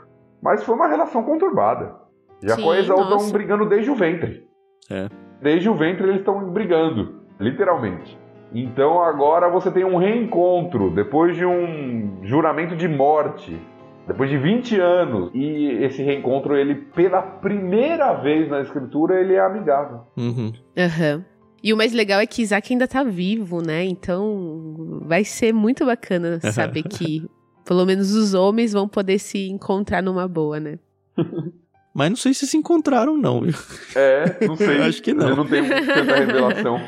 [0.42, 1.96] mas foi uma relação conturbada.
[2.44, 4.44] Jacó e Esaú estão brigando desde o ventre.
[4.90, 5.08] É.
[5.42, 8.20] Desde o ventre eles estão brigando, literalmente.
[8.54, 13.58] Então agora você tem um reencontro depois de um juramento de morte,
[14.08, 15.32] depois de 20 anos.
[15.34, 20.02] E esse reencontro, ele, pela primeira vez na escritura, ele é amigável.
[20.18, 20.52] Uhum.
[20.78, 21.24] Uhum.
[21.64, 23.86] E o mais legal é que Isaac ainda tá vivo, né?
[23.86, 27.30] Então vai ser muito bacana saber que
[27.72, 30.78] pelo menos os homens vão poder se encontrar numa boa, né?
[31.96, 33.54] Mas não sei se se encontraram, não, viu?
[33.96, 34.82] É, não sei.
[34.82, 35.30] Acho que não.
[35.30, 36.82] Eu não tenho tanta revelação.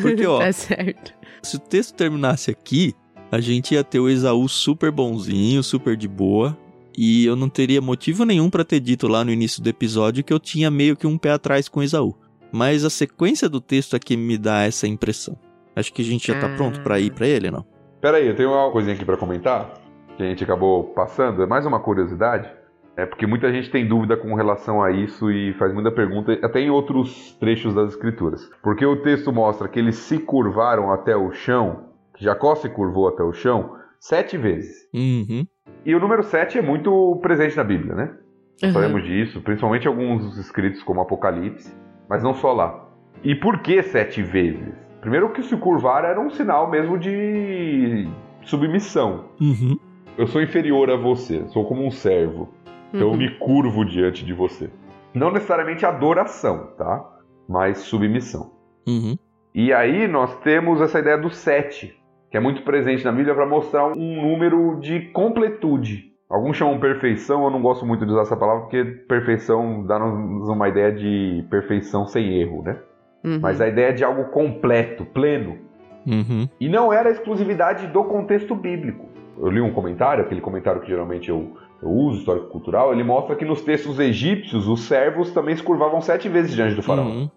[0.00, 1.12] Porque, ó, tá certo.
[1.42, 2.94] se o texto terminasse aqui,
[3.30, 6.56] a gente ia ter o Esaú super bonzinho, super de boa.
[6.96, 10.32] E eu não teria motivo nenhum para ter dito lá no início do episódio que
[10.32, 12.16] eu tinha meio que um pé atrás com Esaú.
[12.50, 15.38] Mas a sequência do texto aqui me dá essa impressão.
[15.76, 16.56] Acho que a gente já tá ah.
[16.56, 17.62] pronto para ir para ele, não?
[18.00, 21.46] Pera aí, eu tenho uma coisinha aqui para comentar que a gente acabou passando, é
[21.46, 22.50] mais uma curiosidade,
[22.96, 26.60] é porque muita gente tem dúvida com relação a isso e faz muita pergunta, até
[26.60, 28.50] em outros trechos das escrituras.
[28.62, 33.08] Porque o texto mostra que eles se curvaram até o chão, que Jacó se curvou
[33.08, 34.86] até o chão, sete vezes.
[34.92, 35.46] Uhum.
[35.84, 38.14] E o número sete é muito presente na Bíblia, né?
[38.62, 38.72] Uhum.
[38.72, 41.74] Sabemos disso, principalmente alguns escritos como Apocalipse,
[42.08, 42.86] mas não só lá.
[43.24, 44.74] E por que sete vezes?
[45.00, 48.06] Primeiro que se curvar era um sinal mesmo de
[48.42, 49.30] submissão.
[49.40, 49.78] Uhum
[50.20, 52.50] eu sou inferior a você, sou como um servo.
[52.92, 53.14] Então uhum.
[53.14, 54.68] eu me curvo diante de você.
[55.14, 57.08] Não necessariamente adoração, tá?
[57.48, 58.52] Mas submissão.
[58.86, 59.16] Uhum.
[59.54, 61.98] E aí nós temos essa ideia do sete,
[62.30, 66.12] que é muito presente na Bíblia para mostrar um número de completude.
[66.28, 70.68] Alguns chamam perfeição, eu não gosto muito de usar essa palavra porque perfeição dá-nos uma
[70.68, 72.78] ideia de perfeição sem erro, né?
[73.24, 73.40] Uhum.
[73.40, 75.58] Mas a ideia de algo completo, pleno.
[76.06, 76.46] Uhum.
[76.60, 79.09] E não era exclusividade do contexto bíblico.
[79.38, 83.44] Eu li um comentário, aquele comentário que geralmente eu, eu uso, histórico-cultural, ele mostra que
[83.44, 87.06] nos textos egípcios os servos também se curvavam sete vezes diante do faraó.
[87.06, 87.30] Uhum.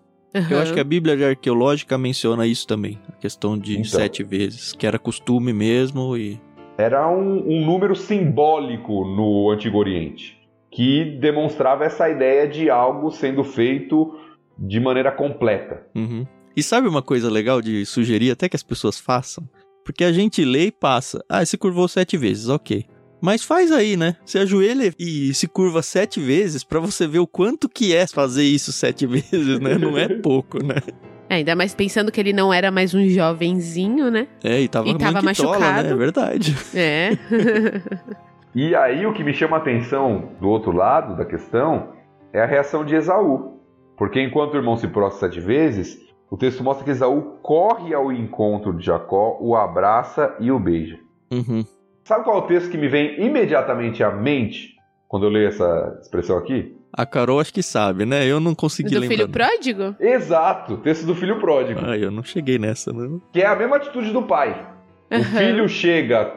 [0.50, 3.86] Eu acho que a Bíblia arqueológica menciona isso também, a questão de Então.
[3.86, 6.42] sete vezes, que era costume mesmo e
[6.76, 10.36] Era um, um número simbólico no Antigo Oriente,
[10.72, 14.18] que demonstrava essa ideia de algo sendo feito
[14.58, 15.86] de maneira completa.
[15.96, 16.26] Uhum.
[16.56, 19.48] E sabe uma coisa legal de sugerir até que as pessoas façam?
[19.84, 21.24] Porque a gente lê e passa.
[21.30, 22.86] Ah, se curvou sete vezes, ok.
[23.22, 24.16] Mas faz aí, né?
[24.26, 28.44] Se ajoelha e se curva sete vezes pra você ver o quanto que é fazer
[28.44, 29.78] isso sete vezes, né?
[29.78, 30.76] Não é pouco, né?
[31.30, 34.28] É, ainda mais pensando que ele não era mais um jovenzinho, né?
[34.44, 35.88] É, e tava, E tava machucado.
[35.88, 35.90] né?
[35.92, 36.56] É verdade.
[36.76, 37.12] É.
[38.56, 41.94] E aí o que me chama a atenção do outro lado da questão
[42.32, 43.60] é a reação de Esaú.
[43.98, 45.98] Porque enquanto o irmão se prostra sete vezes,
[46.34, 50.98] o texto mostra que Esaú corre ao encontro de Jacó, o abraça e o beija.
[51.32, 51.64] Uhum.
[52.04, 54.76] Sabe qual é o texto que me vem imediatamente à mente
[55.08, 56.76] quando eu leio essa expressão aqui?
[56.92, 58.26] A Carol acho que sabe, né?
[58.26, 59.16] Eu não consegui Do lembrar.
[59.16, 59.96] filho pródigo?
[60.00, 61.80] Exato, texto do filho pródigo.
[61.84, 63.22] Ah, eu não cheguei nessa, não.
[63.32, 64.68] Que é a mesma atitude do pai.
[65.12, 65.24] O Aham.
[65.24, 66.34] filho chega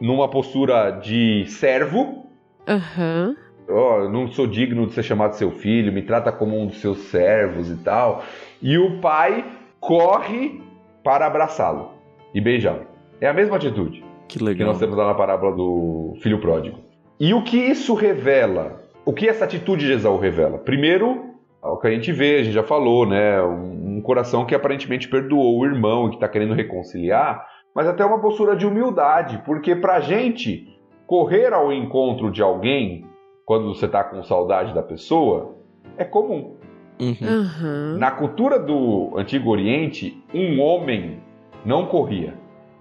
[0.00, 2.26] numa postura de servo.
[2.66, 3.36] Aham.
[3.36, 6.80] Ó, eu não sou digno de ser chamado seu filho, me trata como um dos
[6.80, 8.22] seus servos e tal.
[8.62, 9.44] E o pai
[9.80, 10.60] corre
[11.02, 11.90] para abraçá-lo
[12.34, 12.86] e beijá-lo.
[13.20, 14.68] É a mesma atitude Que que legal.
[14.68, 16.78] nós temos lá na parábola do filho pródigo.
[17.18, 18.82] E o que isso revela?
[19.04, 20.58] O que essa atitude de Esaú revela?
[20.58, 21.24] Primeiro,
[21.62, 23.40] o que a gente vê, a gente já falou, né?
[23.42, 28.04] Um, um coração que aparentemente perdoou o irmão e que está querendo reconciliar, mas até
[28.04, 30.66] uma postura de humildade, porque pra gente
[31.06, 33.05] correr ao encontro de alguém
[33.46, 35.56] quando você está com saudade da pessoa
[35.96, 36.56] é comum.
[37.00, 37.16] Uhum.
[37.22, 37.96] Aham.
[37.98, 41.20] Na cultura do Antigo Oriente, um homem
[41.64, 42.34] não corria.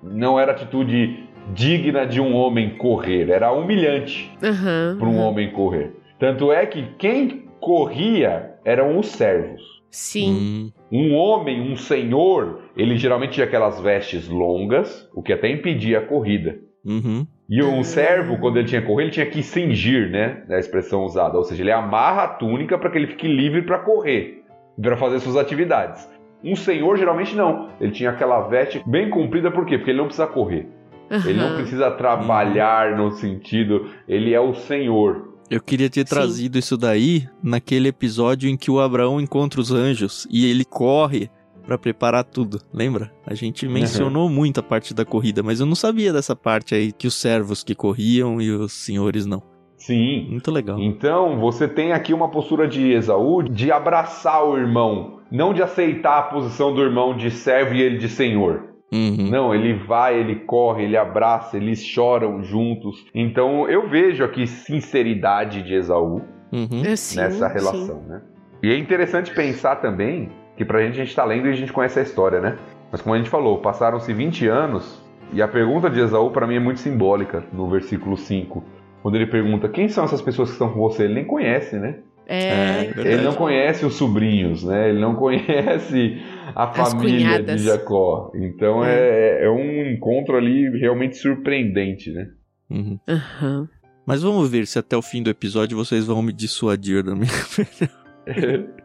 [0.04, 1.24] Não era atitude
[1.54, 4.98] digna de um homem correr, era humilhante Aham.
[5.00, 5.96] para um homem correr.
[6.18, 9.62] Tanto é que quem corria eram os servos.
[9.92, 10.72] Sim.
[10.92, 16.00] Hum, Um homem, um senhor, ele geralmente tinha aquelas vestes longas, o que até impedia
[16.00, 16.58] a corrida.
[16.86, 17.26] uhum.
[17.50, 17.84] E um Ah.
[17.84, 20.44] servo, quando ele tinha que correr, ele tinha que cingir, né?
[20.50, 21.38] É a expressão usada.
[21.38, 24.44] Ou seja, ele amarra a túnica para que ele fique livre para correr,
[24.82, 26.10] para fazer suas atividades.
[26.44, 27.70] Um senhor, geralmente não.
[27.80, 29.78] Ele tinha aquela veste bem comprida, por quê?
[29.78, 30.68] Porque ele não precisa correr.
[31.10, 33.90] Ele não precisa trabalhar no sentido.
[34.08, 35.34] Ele é o senhor.
[35.50, 36.16] Eu queria ter Sim.
[36.16, 41.30] trazido isso daí naquele episódio em que o Abraão encontra os anjos e ele corre
[41.66, 42.60] pra preparar tudo.
[42.74, 43.12] Lembra?
[43.26, 46.92] A gente mencionou muito a parte da corrida, mas eu não sabia dessa parte aí
[46.92, 49.42] que os servos que corriam e os senhores não.
[49.78, 50.28] Sim.
[50.30, 50.80] Muito legal.
[50.80, 56.20] Então, você tem aqui uma postura de Esaú de abraçar o irmão, não de aceitar
[56.20, 58.76] a posição do irmão de servo e ele de senhor.
[58.92, 59.30] Uhum.
[59.30, 63.06] Não, ele vai, ele corre, ele abraça, eles choram juntos.
[63.14, 66.22] Então eu vejo aqui sinceridade de Esaú
[66.56, 66.84] Uhum.
[66.86, 67.54] É, sim, nessa sim.
[67.54, 68.22] relação, né?
[68.64, 71.72] E é interessante pensar também que pra gente a gente tá lendo e a gente
[71.74, 72.58] conhece a história, né?
[72.92, 76.56] Mas como a gente falou, passaram-se 20 anos e a pergunta de Esaú pra mim
[76.56, 78.64] é muito simbólica no versículo 5.
[79.02, 82.00] Quando ele pergunta quem são essas pessoas que estão com você, ele nem conhece, né?
[82.28, 82.92] É, É.
[82.98, 84.90] Ele não conhece os sobrinhos, né?
[84.90, 86.20] Ele não conhece
[86.56, 87.62] a As família cunhadas.
[87.62, 88.32] de Jacó.
[88.36, 92.28] Então é, é um encontro ali realmente surpreendente, né?
[92.70, 93.00] Uhum.
[93.08, 93.70] Aham.
[94.08, 97.30] Mas vamos ver se até o fim do episódio vocês vão me dissuadir da minha.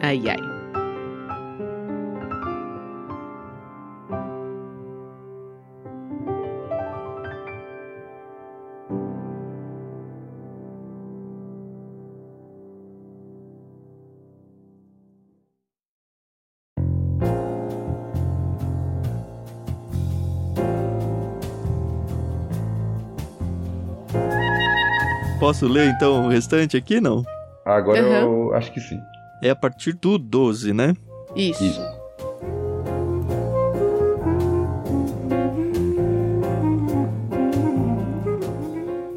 [0.00, 0.55] Ai, ai.
[25.46, 27.00] Posso ler então o restante aqui?
[27.00, 27.24] Não.
[27.64, 28.98] Agora eu acho que sim.
[29.40, 30.92] É a partir do 12, né?
[31.36, 31.64] Isso.
[31.64, 31.80] Isso.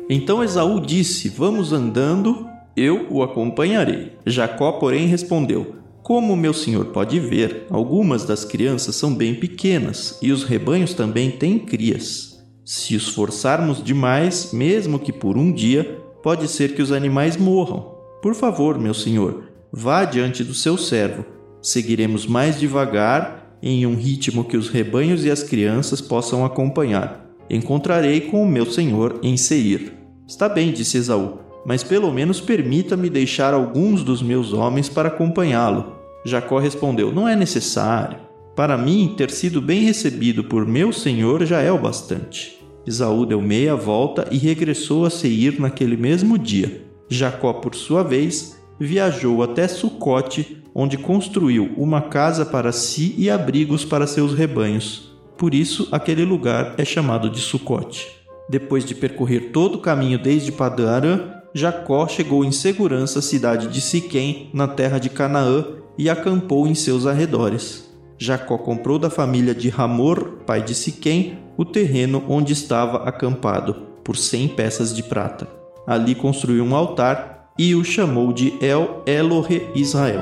[0.07, 4.15] Então Esaú disse: Vamos andando, eu o acompanharei.
[4.23, 10.31] Jacó, porém, respondeu: Como meu senhor pode ver, algumas das crianças são bem pequenas e
[10.31, 12.37] os rebanhos também têm crias.
[12.63, 17.95] Se os forçarmos demais, mesmo que por um dia, pode ser que os animais morram.
[18.21, 21.25] Por favor, meu senhor, vá diante do seu servo.
[21.61, 27.25] Seguiremos mais devagar, em um ritmo que os rebanhos e as crianças possam acompanhar.
[27.49, 29.93] Encontrarei com o meu senhor em Seir.
[30.27, 35.95] Está bem, disse Esaú, mas pelo menos permita-me deixar alguns dos meus homens para acompanhá-lo.
[36.23, 38.19] Jacó respondeu: Não é necessário.
[38.55, 42.58] Para mim, ter sido bem recebido por meu senhor já é o bastante.
[42.85, 46.81] Esaú deu meia volta e regressou a Seir naquele mesmo dia.
[47.09, 53.83] Jacó, por sua vez, viajou até Sucote, onde construiu uma casa para si e abrigos
[53.83, 55.17] para seus rebanhos.
[55.37, 58.07] Por isso, aquele lugar é chamado de Sucote.
[58.49, 63.81] Depois de percorrer todo o caminho desde Padarã, Jacó chegou em segurança à cidade de
[63.81, 65.65] Siquém, na terra de Canaã,
[65.97, 67.89] e acampou em seus arredores.
[68.17, 74.15] Jacó comprou da família de Ramor, pai de Siquém, o terreno onde estava acampado, por
[74.15, 75.45] cem peças de prata.
[75.85, 80.21] Ali construiu um altar e o chamou de El Elohe Israel.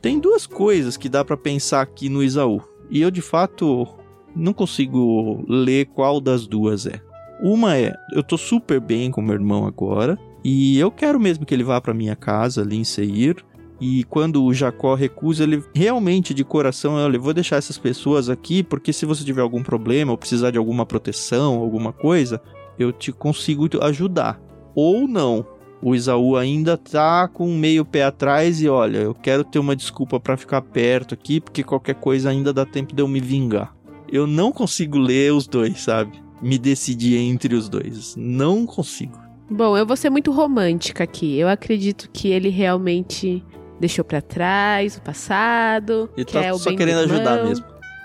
[0.00, 2.60] Tem duas coisas que dá para pensar aqui no Isaú,
[2.90, 3.86] e eu de fato
[4.34, 7.00] não consigo ler qual das duas é.
[7.40, 11.54] Uma é, eu tô super bem com meu irmão agora, e eu quero mesmo que
[11.54, 13.36] ele vá para minha casa ali em Seir,
[13.84, 18.62] e quando o Jacó recusa, ele realmente de coração, olha, vou deixar essas pessoas aqui,
[18.62, 22.40] porque se você tiver algum problema ou precisar de alguma proteção, alguma coisa,
[22.78, 24.40] eu te consigo ajudar.
[24.72, 25.44] Ou não.
[25.82, 30.20] O Isaú ainda tá com meio pé atrás e olha, eu quero ter uma desculpa
[30.20, 33.74] para ficar perto aqui, porque qualquer coisa ainda dá tempo de eu me vingar.
[34.08, 36.22] Eu não consigo ler os dois, sabe?
[36.40, 38.14] Me decidir entre os dois.
[38.16, 39.18] Não consigo.
[39.50, 41.36] Bom, eu vou ser muito romântica aqui.
[41.36, 43.44] Eu acredito que ele realmente
[43.82, 46.08] deixou para trás o passado.
[46.16, 47.64] E tá só querendo ajudar mesmo.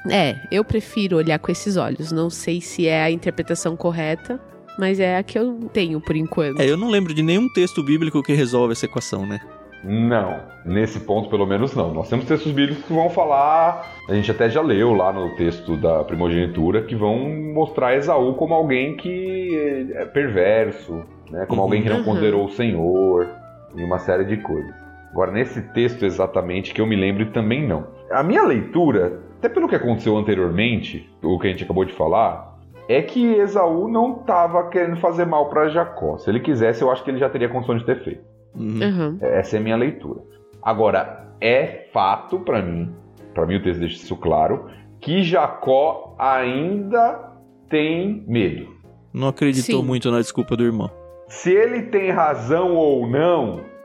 [0.09, 2.11] É, eu prefiro olhar com esses olhos.
[2.11, 4.41] Não sei se é a interpretação correta,
[4.79, 6.59] mas é a que eu tenho por enquanto.
[6.59, 9.39] É, eu não lembro de nenhum texto bíblico que resolve essa equação, né?
[9.83, 11.93] Não, nesse ponto pelo menos não.
[11.93, 15.77] Nós temos textos bíblicos que vão falar, a gente até já leu lá no texto
[15.77, 21.45] da primogenitura, que vão mostrar Esaú como alguém que é perverso, né?
[21.45, 21.67] como uhum.
[21.67, 22.05] alguém que não uhum.
[22.05, 23.27] considerou o Senhor,
[23.75, 24.86] e uma série de coisas.
[25.17, 27.87] Agora, nesse texto exatamente, que eu me lembro também não.
[28.11, 32.55] A minha leitura, até pelo que aconteceu anteriormente, o que a gente acabou de falar,
[32.87, 36.19] é que Esaú não estava querendo fazer mal para Jacó.
[36.19, 38.21] Se ele quisesse, eu acho que ele já teria condição de ter feito.
[38.55, 39.17] Uhum.
[39.19, 40.21] Essa é a minha leitura.
[40.61, 42.93] Agora, é fato para mim,
[43.33, 44.69] para mim o texto deixa isso claro,
[45.01, 47.33] que Jacó ainda
[47.67, 48.67] tem medo.
[49.11, 49.87] Não acreditou Sim.
[49.87, 50.91] muito na desculpa do irmão.
[51.27, 53.76] Se ele tem razão ou não,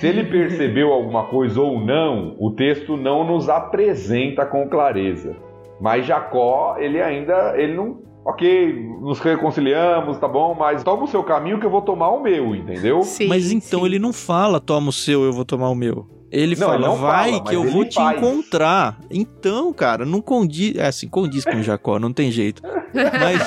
[0.00, 5.36] se ele percebeu alguma coisa ou não, o texto não nos apresenta com clareza.
[5.78, 11.22] Mas Jacó, ele ainda, ele não, ok, nos reconciliamos, tá bom, mas toma o seu
[11.22, 13.02] caminho que eu vou tomar o meu, entendeu?
[13.02, 13.86] Sim, mas então sim.
[13.86, 16.06] ele não fala, toma o seu, eu vou tomar o meu.
[16.30, 18.16] Ele não, fala, ele vai fala, que eu vou te faz.
[18.16, 19.00] encontrar.
[19.10, 20.76] Então, cara, não condiz.
[20.76, 22.62] É assim, condiz com o Jacó, não tem jeito.
[22.94, 23.40] Mas.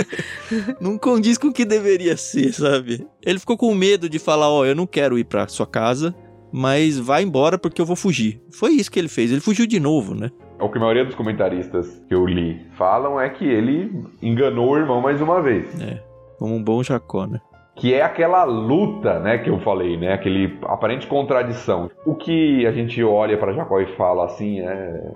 [0.80, 3.06] não condiz com o que deveria ser, sabe?
[3.22, 6.14] Ele ficou com medo de falar: Ó, oh, eu não quero ir pra sua casa,
[6.50, 8.40] mas vai embora porque eu vou fugir.
[8.50, 9.30] Foi isso que ele fez.
[9.30, 10.30] Ele fugiu de novo, né?
[10.60, 14.78] O que a maioria dos comentaristas que eu li falam é que ele enganou o
[14.78, 15.68] irmão mais uma vez.
[15.80, 16.02] É,
[16.38, 17.40] como um bom Jacó, né?
[17.76, 21.90] Que é aquela luta, né, que eu falei, né, aquele aparente contradição.
[22.06, 25.12] O que a gente olha para Jacó e fala assim, é,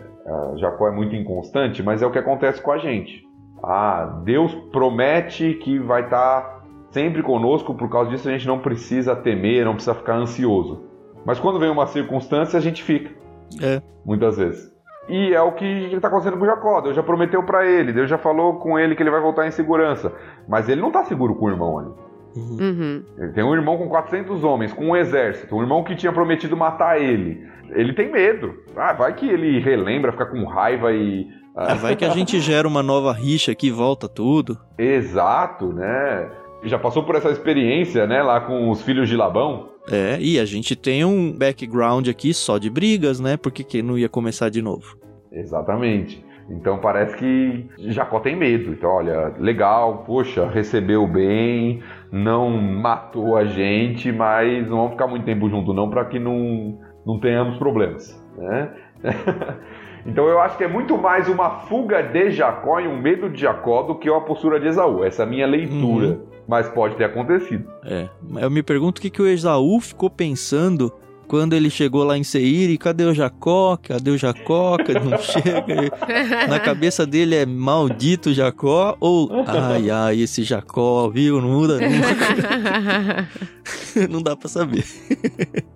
[0.57, 3.25] Jacó é muito inconstante, mas é o que acontece com a gente.
[3.63, 8.59] Ah, Deus promete que vai estar tá sempre conosco, por causa disso a gente não
[8.59, 10.85] precisa temer, não precisa ficar ansioso.
[11.25, 13.11] Mas quando vem uma circunstância, a gente fica.
[13.63, 13.83] É.
[14.05, 14.73] Muitas vezes.
[15.09, 16.81] E é o que está acontecendo com Jacó.
[16.81, 19.51] Deus já prometeu para ele, Deus já falou com ele que ele vai voltar em
[19.51, 20.13] segurança.
[20.47, 22.08] Mas ele não está seguro com o irmão ali.
[22.39, 23.03] Uhum.
[23.17, 26.57] Ele tem um irmão com 400 homens, com um exército, um irmão que tinha prometido
[26.57, 27.47] matar ele.
[27.71, 28.55] Ele tem medo.
[28.77, 31.27] Ah, vai que ele relembra, fica com raiva e.
[31.55, 34.59] Ah, vai que a gente gera uma nova rixa que volta tudo.
[34.79, 36.31] Exato, né?
[36.65, 39.69] Já passou por essa experiência, né, lá com os filhos de Labão.
[39.91, 43.37] É, e a gente tem um background aqui só de brigas, né?
[43.37, 44.99] Porque que não ia começar de novo?
[45.33, 46.25] Exatamente.
[46.51, 48.73] Então parece que Jacó tem medo.
[48.73, 55.25] Então, olha, legal, poxa, recebeu bem, não matou a gente, mas não vamos ficar muito
[55.25, 58.71] tempo junto não para que não, não tenhamos problemas, né?
[60.07, 63.41] então eu acho que é muito mais uma fuga de Jacó e um medo de
[63.41, 65.05] Jacó do que uma postura de Esaú.
[65.05, 66.09] Essa é a minha leitura.
[66.09, 66.29] Uhum.
[66.49, 67.71] Mas pode ter acontecido.
[67.85, 68.09] É.
[68.41, 70.91] Eu me pergunto o que, que o Esaú ficou pensando
[71.29, 73.77] quando ele chegou lá em Seir, e cadê o Jacó?
[73.77, 74.77] Cadê o Jacó?
[74.89, 75.91] Que não chega.
[76.49, 81.43] Na cabeça dele é maldito Jacó ou ai ai esse Jacó, viu?
[81.43, 83.29] Não muda nunca.
[84.09, 84.87] não dá para saber.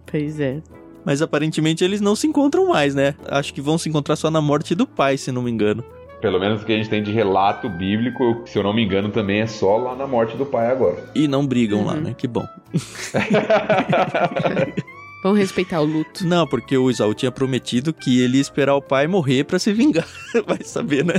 [0.07, 0.63] Pois é.
[1.05, 3.15] Mas aparentemente eles não se encontram mais, né?
[3.29, 5.85] Acho que vão se encontrar só na morte do pai, se não me engano.
[6.23, 9.11] Pelo menos o que a gente tem de relato bíblico, se eu não me engano,
[9.11, 11.11] também é só lá na morte do pai agora.
[11.15, 11.87] E não brigam uhum.
[11.87, 12.15] lá, né?
[12.17, 12.47] Que bom.
[15.23, 16.25] Vamos respeitar o luto.
[16.27, 19.73] Não, porque o Isaú tinha prometido que ele ia esperar o pai morrer para se
[19.73, 20.07] vingar.
[20.47, 21.15] Vai saber, né?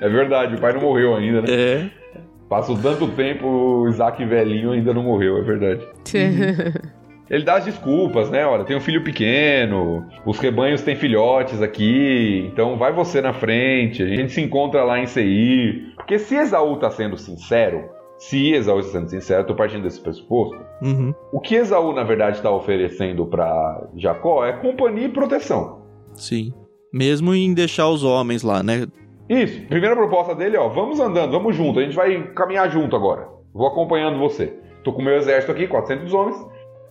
[0.00, 1.48] é verdade, o pai não morreu ainda, né?
[1.50, 1.90] É.
[2.48, 5.86] Passou tanto tempo, o Isaac velhinho ainda não morreu, é verdade.
[7.28, 8.44] Ele dá as desculpas, né?
[8.44, 14.02] Olha, tem um filho pequeno, os rebanhos têm filhotes aqui, então vai você na frente,
[14.02, 15.92] a gente se encontra lá em Seir.
[15.94, 17.88] Porque se Esaú tá sendo sincero,
[18.20, 20.54] se Esaú está sendo sincero, tô partindo desse pressuposto.
[20.82, 21.14] Uhum.
[21.32, 25.80] O que Esaú, na verdade, está oferecendo para Jacó é companhia e proteção.
[26.14, 26.52] Sim.
[26.92, 28.86] Mesmo em deixar os homens lá, né?
[29.26, 29.66] Isso.
[29.68, 33.26] Primeira proposta dele, ó, vamos andando, vamos junto, a gente vai caminhar junto agora.
[33.54, 34.54] Vou acompanhando você.
[34.84, 36.36] Tô com meu exército aqui, 400 homens,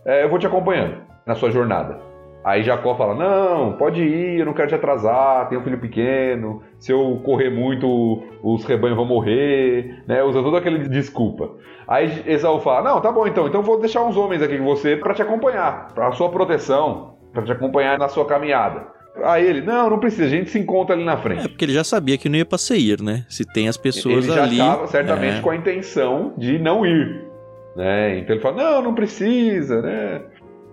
[0.06, 2.02] é, eu vou te acompanhando na sua jornada.
[2.44, 6.64] Aí Jacó fala: Não, pode ir, eu não quero te atrasar, tenho um filho pequeno,
[6.80, 10.24] se eu correr muito, os rebanhos vão morrer, né?
[10.24, 11.52] Usa toda aquela desculpa.
[11.88, 14.96] Aí Esaú fala: Não, tá bom então, então vou deixar uns homens aqui com você
[14.96, 19.00] para te acompanhar, para sua proteção, para te acompanhar na sua caminhada.
[19.24, 21.46] Aí ele, não, não precisa, a gente se encontra ali na frente.
[21.46, 23.26] É porque ele já sabia que não ia pra ir, né?
[23.28, 24.60] Se tem as pessoas ele já ali.
[24.60, 25.42] estava certamente é.
[25.42, 27.28] com a intenção de não ir.
[27.76, 28.20] Né?
[28.20, 30.22] Então ele fala, não, não precisa, né?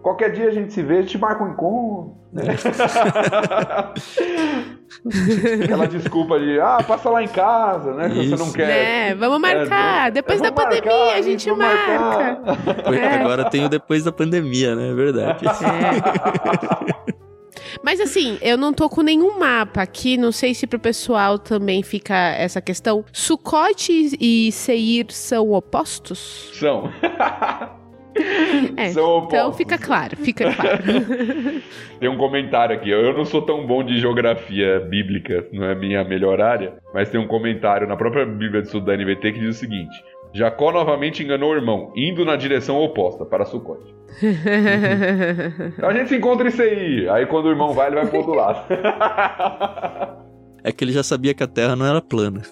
[0.07, 2.15] Qualquer dia a gente se vê, a gente marca um encontro.
[2.33, 2.45] Né?
[5.65, 8.09] Aquela desculpa de, ah, passa lá em casa, né?
[8.11, 9.11] Se você não quer.
[9.11, 10.07] É, vamos marcar.
[10.07, 12.41] É, depois da pandemia marcar, a gente marca.
[12.95, 13.15] É.
[13.17, 14.91] Agora tem o depois da pandemia, né?
[14.91, 15.45] É verdade.
[15.45, 15.51] É.
[17.83, 21.83] Mas assim, eu não tô com nenhum mapa aqui, não sei se pro pessoal também
[21.83, 23.05] fica essa questão.
[23.13, 26.53] Sucote e Seir são opostos?
[26.55, 26.93] São.
[28.77, 30.83] É, então fica claro, fica claro.
[31.99, 32.91] tem um comentário aqui.
[32.91, 37.19] Eu não sou tão bom de geografia bíblica, não é minha melhor área, mas tem
[37.21, 39.95] um comentário na própria Bíblia de Estudo da NVT que diz o seguinte:
[40.33, 43.95] Jacó novamente enganou o irmão, indo na direção oposta, para Sucote.
[45.79, 47.09] então a gente se encontra isso aí.
[47.09, 48.67] Aí quando o irmão vai, ele vai pro outro lado.
[50.63, 52.43] é que ele já sabia que a Terra não era plana.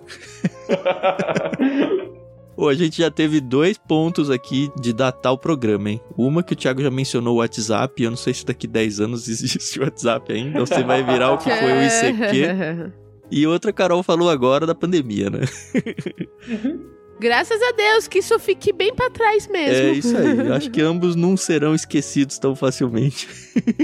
[2.56, 6.00] Pô, a gente já teve dois pontos aqui de datar o programa, hein?
[6.16, 9.26] Uma que o Thiago já mencionou o WhatsApp, eu não sei se daqui 10 anos
[9.28, 12.92] existe o WhatsApp ainda, ou você vai virar o que foi o ICQ.
[13.30, 15.40] E outra Carol falou agora da pandemia, né?
[17.18, 19.86] Graças a Deus que isso fique bem para trás mesmo.
[19.86, 20.52] É isso aí.
[20.52, 23.28] Acho que ambos não serão esquecidos tão facilmente.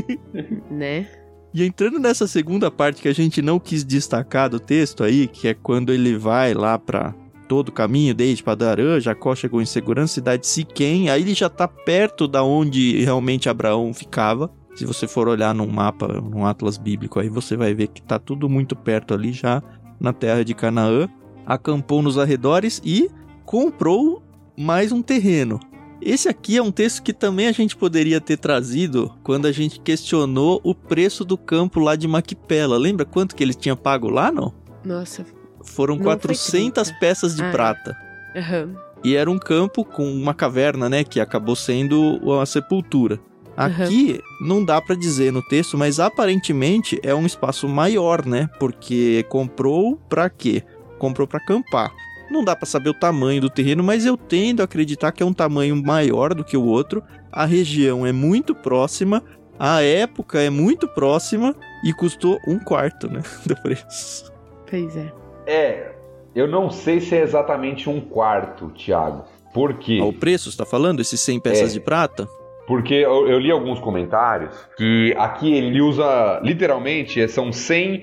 [0.71, 1.09] né?
[1.53, 5.49] E entrando nessa segunda parte que a gente não quis destacar do texto aí, que
[5.49, 7.15] é quando ele vai lá para
[7.51, 11.49] todo o caminho, desde Padarã, Jacó chegou em segurança, cidade de Siquém, aí ele já
[11.51, 14.49] tá perto da onde realmente Abraão ficava.
[14.77, 18.21] Se você for olhar num mapa, num atlas bíblico aí, você vai ver que tá
[18.21, 19.61] tudo muito perto ali já
[19.99, 21.09] na terra de Canaã.
[21.45, 23.11] Acampou nos arredores e
[23.45, 24.23] comprou
[24.57, 25.59] mais um terreno.
[26.01, 29.81] Esse aqui é um texto que também a gente poderia ter trazido quando a gente
[29.81, 32.79] questionou o preço do campo lá de Maquipela.
[32.79, 34.55] Lembra quanto que ele tinha pago lá, não?
[34.85, 35.40] Nossa.
[35.71, 37.97] Foram não 400 peças de ah, prata.
[38.35, 38.75] Uhum.
[39.03, 43.19] E era um campo com uma caverna, né, que acabou sendo a sepultura.
[43.57, 44.49] Aqui uhum.
[44.49, 48.49] não dá para dizer no texto, mas aparentemente é um espaço maior, né?
[48.59, 50.63] Porque comprou para quê?
[50.99, 51.93] Comprou para acampar.
[52.31, 55.27] Não dá para saber o tamanho do terreno, mas eu tendo a acreditar que é
[55.27, 57.03] um tamanho maior do que o outro.
[57.31, 59.23] A região é muito próxima,
[59.59, 61.55] a época é muito próxima
[61.85, 64.33] e custou um quarto, né, do preço.
[64.71, 65.20] Pois é.
[65.47, 65.93] É,
[66.35, 69.25] eu não sei se é exatamente um quarto, Thiago.
[69.53, 69.99] Por quê?
[70.01, 71.01] Ah, o preço, está falando?
[71.01, 71.73] Esses 100 peças é.
[71.75, 72.29] de prata?
[72.67, 78.03] Porque eu, eu, li alguns comentários que aqui ele usa literalmente são 100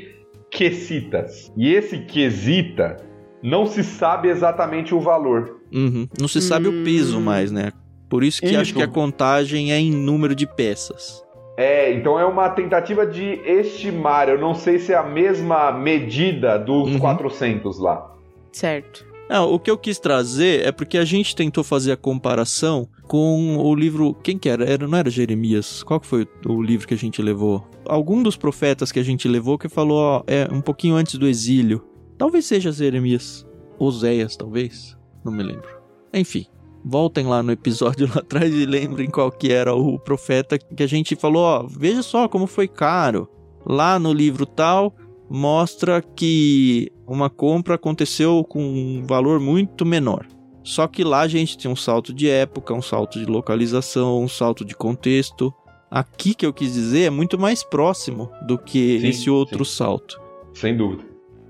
[0.52, 1.52] quesitas.
[1.56, 2.98] E esse quesita
[3.42, 5.62] não se sabe exatamente o valor.
[5.74, 6.08] Uhum.
[6.20, 6.82] Não se sabe hum...
[6.82, 7.72] o peso mais, né?
[8.10, 8.60] Por isso que isso.
[8.60, 11.24] acho que a contagem é em número de peças.
[11.58, 14.30] É, então é uma tentativa de estimar.
[14.30, 17.00] Eu não sei se é a mesma medida dos uhum.
[17.00, 18.16] 400 lá.
[18.52, 19.08] Certo.
[19.28, 23.58] Não, o que eu quis trazer é porque a gente tentou fazer a comparação com
[23.58, 24.14] o livro.
[24.24, 24.64] Quem que era?
[24.64, 25.82] era não era Jeremias?
[25.84, 27.68] Qual que foi o livro que a gente levou?
[27.86, 31.28] Algum dos profetas que a gente levou que falou, ó, é um pouquinho antes do
[31.28, 31.84] exílio.
[32.18, 33.46] Talvez seja Jeremias.
[33.80, 34.96] Oséias, talvez.
[35.26, 35.68] Não me lembro.
[36.14, 36.46] Enfim,
[36.88, 40.88] voltem lá no episódio lá atrás e lembrem qual que era o profeta que a
[40.88, 43.30] gente falou, ó, veja só como foi caro.
[43.66, 44.96] Lá no livro tal,
[45.30, 50.26] mostra que uma compra aconteceu com um valor muito menor.
[50.64, 54.28] Só que lá a gente tem um salto de época, um salto de localização, um
[54.28, 55.54] salto de contexto.
[55.90, 59.78] aqui que eu quis dizer é muito mais próximo do que Sim, esse outro sim.
[59.78, 60.20] salto.
[60.54, 61.04] Sem dúvida.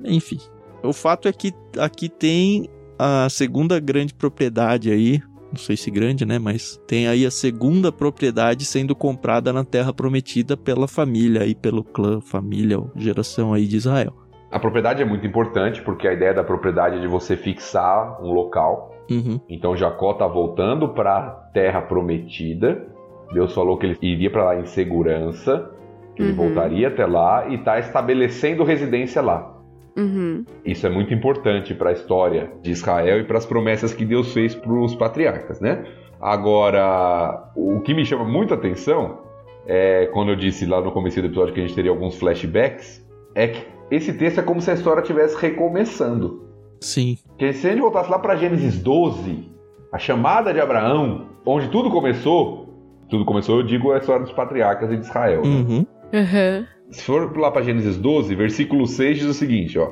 [0.04, 0.40] Enfim,
[0.84, 2.70] o fato é que aqui tem
[3.00, 5.22] a segunda grande propriedade aí,
[5.52, 9.94] não sei se grande, né, mas tem aí a segunda propriedade sendo comprada na Terra
[9.94, 14.14] Prometida pela família aí, pelo clã, família ou geração aí de Israel.
[14.52, 18.32] A propriedade é muito importante porque a ideia da propriedade é de você fixar um
[18.32, 18.94] local.
[19.10, 22.86] Uhum, Então Jacó está voltando para a terra prometida.
[23.34, 25.70] Deus falou que ele iria para lá em segurança,
[26.16, 26.38] que ele Uhum.
[26.38, 29.54] voltaria até lá e está estabelecendo residência lá.
[29.98, 30.46] Uhum.
[30.64, 34.32] Isso é muito importante para a história de Israel e para as promessas que Deus
[34.32, 35.84] fez para os patriarcas, né?
[36.22, 39.20] Agora, o que me chama muita atenção
[39.66, 43.06] é quando eu disse lá no começo do episódio que a gente teria alguns flashbacks,
[43.36, 46.44] é que esse texto é como se a história estivesse recomeçando.
[46.80, 49.52] sim, Porque se a gente voltasse lá para Gênesis 12,
[49.92, 52.68] a chamada de Abraão, onde tudo começou,
[53.10, 55.42] tudo começou, eu digo, a história dos patriarcas e de Israel.
[55.42, 55.48] né?
[55.48, 56.66] uhum, Uhum.
[56.90, 59.90] Se for lá para Gênesis 12, versículo 6 diz o seguinte, ó.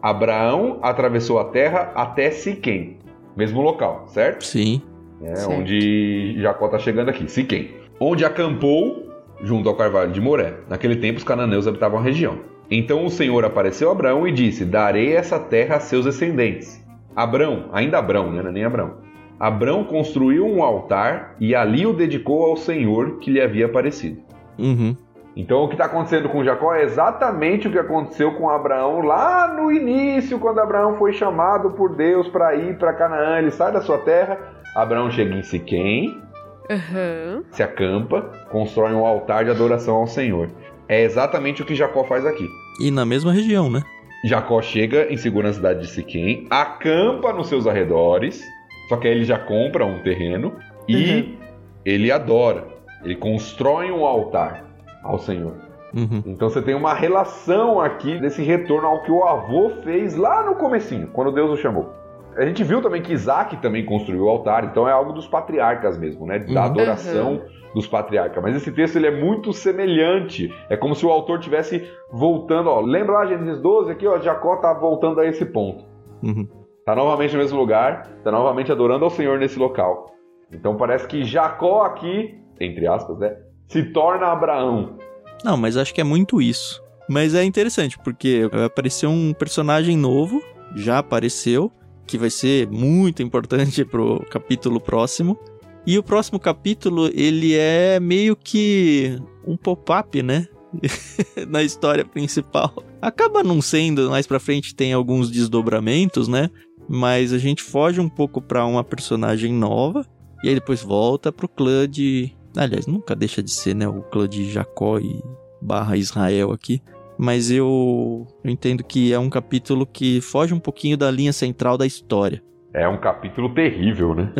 [0.00, 2.98] Abraão atravessou a terra até Siquém,
[3.36, 4.44] mesmo local, certo?
[4.44, 4.80] sim,
[5.20, 5.52] É, Certo.
[5.52, 7.72] onde Jacó está chegando aqui, Siquém.
[7.98, 9.08] Onde acampou
[9.42, 10.54] junto ao carvalho de Moré.
[10.68, 12.38] Naquele tempo os cananeus habitavam a região.
[12.70, 16.84] Então o Senhor apareceu a Abraão e disse: Darei essa terra a seus descendentes.
[17.16, 18.40] Abrão, ainda Abrão, né?
[18.42, 18.98] não é nem Abrão.
[19.40, 24.20] Abrão construiu um altar e ali o dedicou ao Senhor que lhe havia aparecido.
[24.58, 24.96] uhum,
[25.40, 29.46] Então o que está acontecendo com Jacó é exatamente o que aconteceu com Abraão lá
[29.54, 33.38] no início, quando Abraão foi chamado por Deus para ir para Canaã.
[33.38, 34.36] Ele sai da sua terra,
[34.74, 36.20] Abraão chega em Siquém,
[36.68, 37.44] Uhum.
[37.52, 38.20] se acampa,
[38.50, 40.50] constrói um altar de adoração ao Senhor.
[40.88, 42.46] É exatamente o que Jacó faz aqui.
[42.80, 43.82] e na mesma região, né?
[44.24, 48.44] Jacó chega em segura na cidade de Siquém, acampa nos seus arredores,
[48.88, 50.56] só que aí ele já compra um terreno
[50.88, 51.38] e
[51.84, 52.64] ele adora.
[53.04, 54.64] Ele constrói um altar
[55.02, 55.54] ao Senhor.
[55.94, 60.42] Uhum, Então você tem uma relação aqui desse retorno ao que o avô fez lá
[60.44, 61.92] no comecinho, quando Deus o chamou.
[62.36, 65.96] A gente viu também que Isaac também construiu o altar, então é algo dos patriarcas
[65.98, 66.38] mesmo, né?
[66.40, 66.66] Da Uhum.
[66.66, 67.42] adoração
[67.74, 68.40] dos patriarcas.
[68.42, 70.54] Mas esse texto ele é muito semelhante.
[70.68, 72.80] É como se o autor tivesse voltando, ó.
[72.80, 75.84] Lembra lá Gênesis 12 aqui, ó, Jacó tá voltando a esse ponto.
[76.22, 76.46] uhum.
[76.84, 80.06] Tá novamente no mesmo lugar, tá novamente adorando ao Senhor nesse local.
[80.50, 83.36] Então parece que Jacó aqui, entre aspas, né,
[83.68, 84.98] se torna Abraão.
[85.44, 86.82] Não, mas acho que é muito isso.
[87.08, 90.42] Mas é interessante, porque vai aparecer um personagem novo,
[90.74, 91.72] já apareceu,
[92.06, 95.38] que vai ser muito importante pro capítulo próximo.
[95.86, 100.46] E o próximo capítulo, ele é meio que um pop-up, né?
[101.48, 102.74] Na história principal.
[103.00, 106.50] Acaba não sendo, mais pra frente tem alguns desdobramentos, né?
[106.88, 110.04] Mas a gente foge um pouco pra uma personagem nova.
[110.42, 112.32] E aí depois volta pro clã de.
[112.58, 113.86] Aliás, nunca deixa de ser, né?
[113.86, 115.22] O clã de Jacó e
[115.62, 116.82] barra Israel aqui.
[117.16, 121.78] Mas eu, eu entendo que é um capítulo que foge um pouquinho da linha central
[121.78, 122.42] da história.
[122.74, 124.32] É um capítulo terrível, né?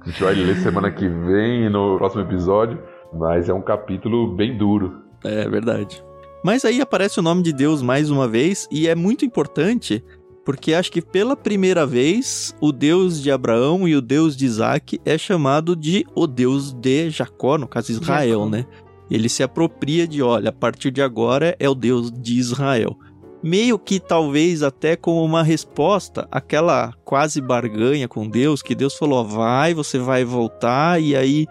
[0.00, 4.56] A gente vai ler semana que vem no próximo episódio, mas é um capítulo bem
[4.56, 5.02] duro.
[5.22, 6.02] É verdade.
[6.42, 10.02] Mas aí aparece o nome de Deus mais uma vez e é muito importante
[10.44, 15.00] porque acho que pela primeira vez o Deus de Abraão e o Deus de Isaac
[15.04, 18.50] é chamado de o Deus de Jacó, no caso Israel, Jacó.
[18.50, 18.66] né?
[19.10, 22.96] Ele se apropria de, olha, a partir de agora é o Deus de Israel.
[23.42, 29.24] Meio que talvez até como uma resposta àquela quase barganha com Deus, que Deus falou:
[29.24, 31.46] vai, você vai voltar, e aí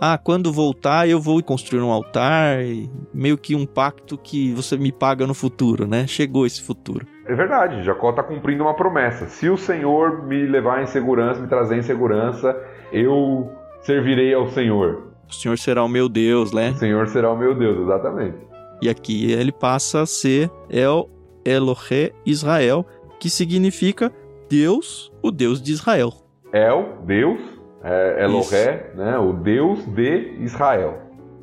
[0.00, 2.58] ah, quando voltar eu vou construir um altar,
[3.12, 6.06] meio que um pacto que você me paga no futuro, né?
[6.06, 7.06] Chegou esse futuro.
[7.26, 9.26] É verdade, Jacó está cumprindo uma promessa.
[9.26, 12.54] Se o Senhor me levar em segurança, me trazer em segurança,
[12.92, 13.50] eu
[13.82, 15.04] servirei ao Senhor.
[15.28, 16.70] O Senhor será o meu Deus, né?
[16.70, 18.36] O Senhor será o meu Deus, exatamente.
[18.82, 21.08] E aqui ele passa a ser El
[21.44, 22.84] Elohe Israel,
[23.18, 24.12] que significa
[24.48, 26.12] Deus, o Deus de Israel.
[26.52, 27.40] El, Deus,
[27.82, 30.98] é, Elohé, né, o Deus de Israel.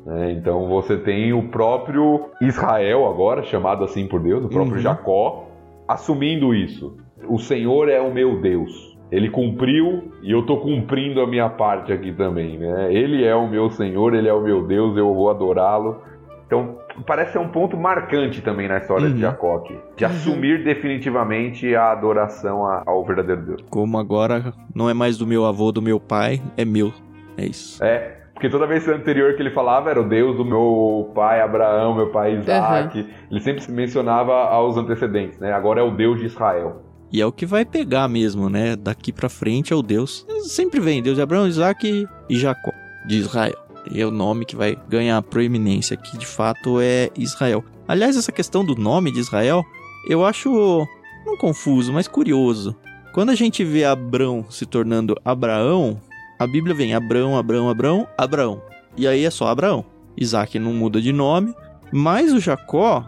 [0.06, 0.32] né?
[0.32, 4.80] então você tem o próprio Israel agora, chamado assim por Deus, o próprio Uhum.
[4.82, 5.48] Jacó,
[5.86, 6.96] assumindo isso.
[7.28, 8.92] O Senhor é o meu Deus.
[9.10, 12.58] Ele cumpriu e eu estou cumprindo a minha parte aqui também.
[12.58, 12.92] Né?
[12.92, 16.00] Ele é o meu Senhor, ele é o meu Deus, eu vou adorá-lo.
[16.46, 19.14] Então, parece ser um ponto marcante também na história Uhum.
[19.14, 19.78] de Jacó aqui.
[19.96, 20.10] De Uhum.
[20.10, 23.64] assumir definitivamente a adoração ao verdadeiro Deus.
[23.70, 26.90] Como agora não é mais do meu avô, do meu pai, é meu.
[27.36, 27.82] É isso.
[27.84, 31.94] É, porque toda vez anterior que ele falava era o Deus do meu pai Abraão,
[31.94, 33.08] meu pai Isaac.
[33.30, 35.52] Ele sempre mencionava aos antecedentes, né?
[35.52, 36.82] Agora é o Deus de Israel.
[37.12, 38.74] E é o que vai pegar mesmo, né?
[38.74, 40.26] Daqui pra frente é o Deus.
[40.40, 42.72] Sempre vem Deus de Abraão, Isaac e Jacó,
[43.06, 43.56] de Israel.
[43.88, 47.62] E é o nome que vai ganhar proeminência aqui, de fato, é Israel.
[47.86, 49.62] Aliás, essa questão do nome de Israel,
[50.08, 50.84] eu acho
[51.24, 52.76] não confuso, mas curioso.
[53.12, 56.00] Quando a gente vê Abrão se tornando Abraão,
[56.42, 58.60] a Bíblia vem Abrão, Abrão, Abrão, Abraão.
[58.96, 59.84] E aí é só Abraão.
[60.16, 61.54] Isaac não muda de nome,
[61.92, 63.04] mas o Jacó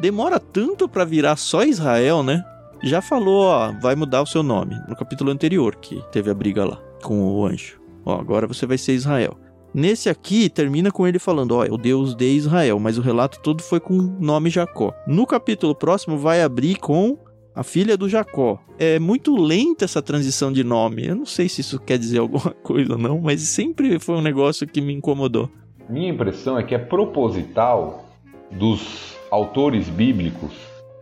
[0.00, 2.42] demora tanto para virar só Israel, né?
[2.82, 6.64] Já falou, ó, vai mudar o seu nome no capítulo anterior que teve a briga
[6.64, 7.80] lá com o anjo.
[8.04, 9.36] Ó, agora você vai ser Israel.
[9.74, 13.38] Nesse aqui termina com ele falando, ó, é o Deus de Israel, mas o relato
[13.40, 14.94] todo foi com o nome Jacó.
[15.06, 17.18] No capítulo próximo vai abrir com
[17.58, 18.60] a filha do Jacó.
[18.78, 21.08] É muito lenta essa transição de nome.
[21.08, 24.22] Eu não sei se isso quer dizer alguma coisa ou não, mas sempre foi um
[24.22, 25.50] negócio que me incomodou.
[25.88, 28.04] Minha impressão é que é proposital
[28.52, 30.52] dos autores bíblicos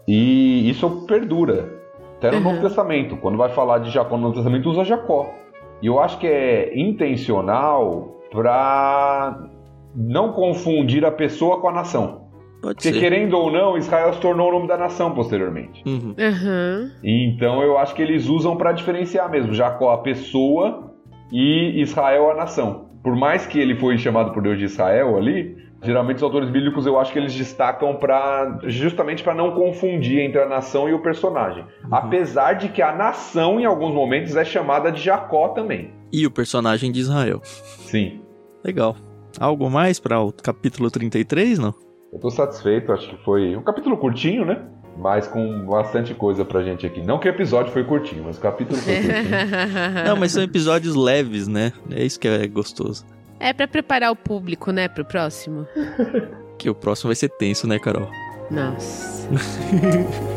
[0.08, 1.74] e isso perdura.
[2.16, 2.44] Até no uhum.
[2.44, 5.34] Novo Testamento, quando vai falar de Jacó no Novo Testamento, usa Jacó.
[5.82, 9.50] E eu acho que é intencional para
[9.94, 12.25] não confundir a pessoa com a nação.
[12.66, 12.98] Pode Porque, ser.
[12.98, 15.84] querendo ou não, Israel se tornou o nome da nação posteriormente.
[15.86, 16.16] Uhum.
[16.18, 16.90] Uhum.
[17.04, 20.92] Então eu acho que eles usam para diferenciar mesmo Jacó a pessoa
[21.30, 22.88] e Israel a nação.
[23.04, 26.86] Por mais que ele foi chamado por Deus de Israel ali, geralmente os autores bíblicos
[26.86, 31.00] eu acho que eles destacam para justamente para não confundir entre a nação e o
[31.00, 31.62] personagem.
[31.62, 31.94] Uhum.
[31.94, 35.92] Apesar de que a nação em alguns momentos é chamada de Jacó também.
[36.12, 37.40] E o personagem de Israel.
[37.44, 38.22] Sim.
[38.64, 38.96] Legal.
[39.38, 41.85] Algo mais para o capítulo 33, não?
[42.16, 44.62] Eu tô satisfeito, acho que foi um capítulo curtinho, né?
[44.96, 47.02] Mas com bastante coisa pra gente aqui.
[47.02, 49.24] Não que o episódio foi curtinho, mas o capítulo foi curtinho.
[50.06, 51.74] Não, mas são episódios leves, né?
[51.90, 53.04] É isso que é gostoso.
[53.38, 55.66] É para preparar o público, né, pro próximo.
[56.56, 58.08] que o próximo vai ser tenso, né, Carol?
[58.50, 59.28] Nossa.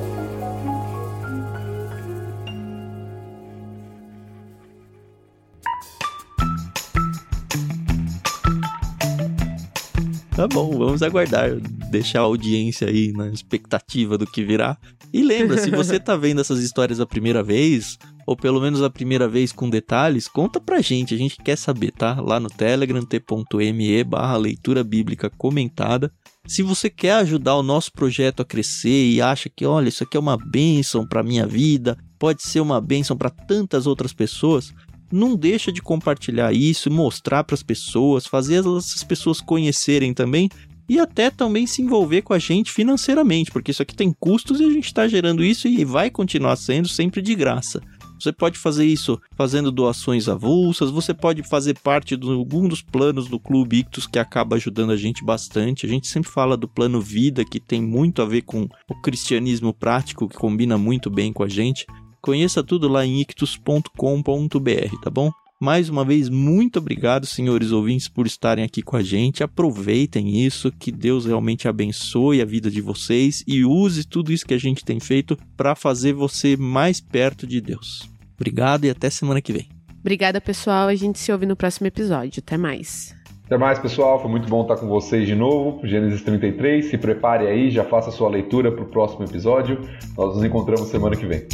[10.39, 11.53] Tá bom, vamos aguardar,
[11.91, 14.77] deixar a audiência aí na expectativa do que virá.
[15.11, 18.89] E lembra, se você tá vendo essas histórias a primeira vez, ou pelo menos a
[18.89, 22.21] primeira vez com detalhes, conta pra gente, a gente quer saber, tá?
[22.21, 26.09] Lá no Telegram, t.me barra leitura bíblica comentada.
[26.47, 30.15] Se você quer ajudar o nosso projeto a crescer e acha que, olha, isso aqui
[30.15, 34.73] é uma bênção para minha vida, pode ser uma bênção para tantas outras pessoas,
[35.11, 40.49] não deixa de compartilhar isso, mostrar para as pessoas, fazer essas pessoas conhecerem também
[40.87, 44.65] e até também se envolver com a gente financeiramente, porque isso aqui tem custos e
[44.65, 47.79] a gente está gerando isso e vai continuar sendo sempre de graça.
[48.19, 53.29] Você pode fazer isso fazendo doações avulsas, você pode fazer parte de algum dos planos
[53.29, 55.85] do Clube Ictus que acaba ajudando a gente bastante.
[55.85, 59.73] A gente sempre fala do plano vida que tem muito a ver com o cristianismo
[59.73, 61.85] prático que combina muito bem com a gente.
[62.21, 65.31] Conheça tudo lá em ictus.com.br, tá bom?
[65.61, 69.43] Mais uma vez, muito obrigado, senhores ouvintes, por estarem aqui com a gente.
[69.43, 74.53] Aproveitem isso, que Deus realmente abençoe a vida de vocês e use tudo isso que
[74.53, 78.09] a gente tem feito para fazer você mais perto de Deus.
[78.39, 79.67] Obrigado e até semana que vem.
[79.99, 80.87] Obrigada, pessoal.
[80.87, 82.41] A gente se ouve no próximo episódio.
[82.41, 83.13] Até mais.
[83.45, 84.21] Até mais, pessoal.
[84.21, 85.85] Foi muito bom estar com vocês de novo.
[85.85, 86.85] Gênesis 33.
[86.85, 89.81] Se prepare aí, já faça a sua leitura para o próximo episódio.
[90.17, 91.45] Nós nos encontramos semana que vem.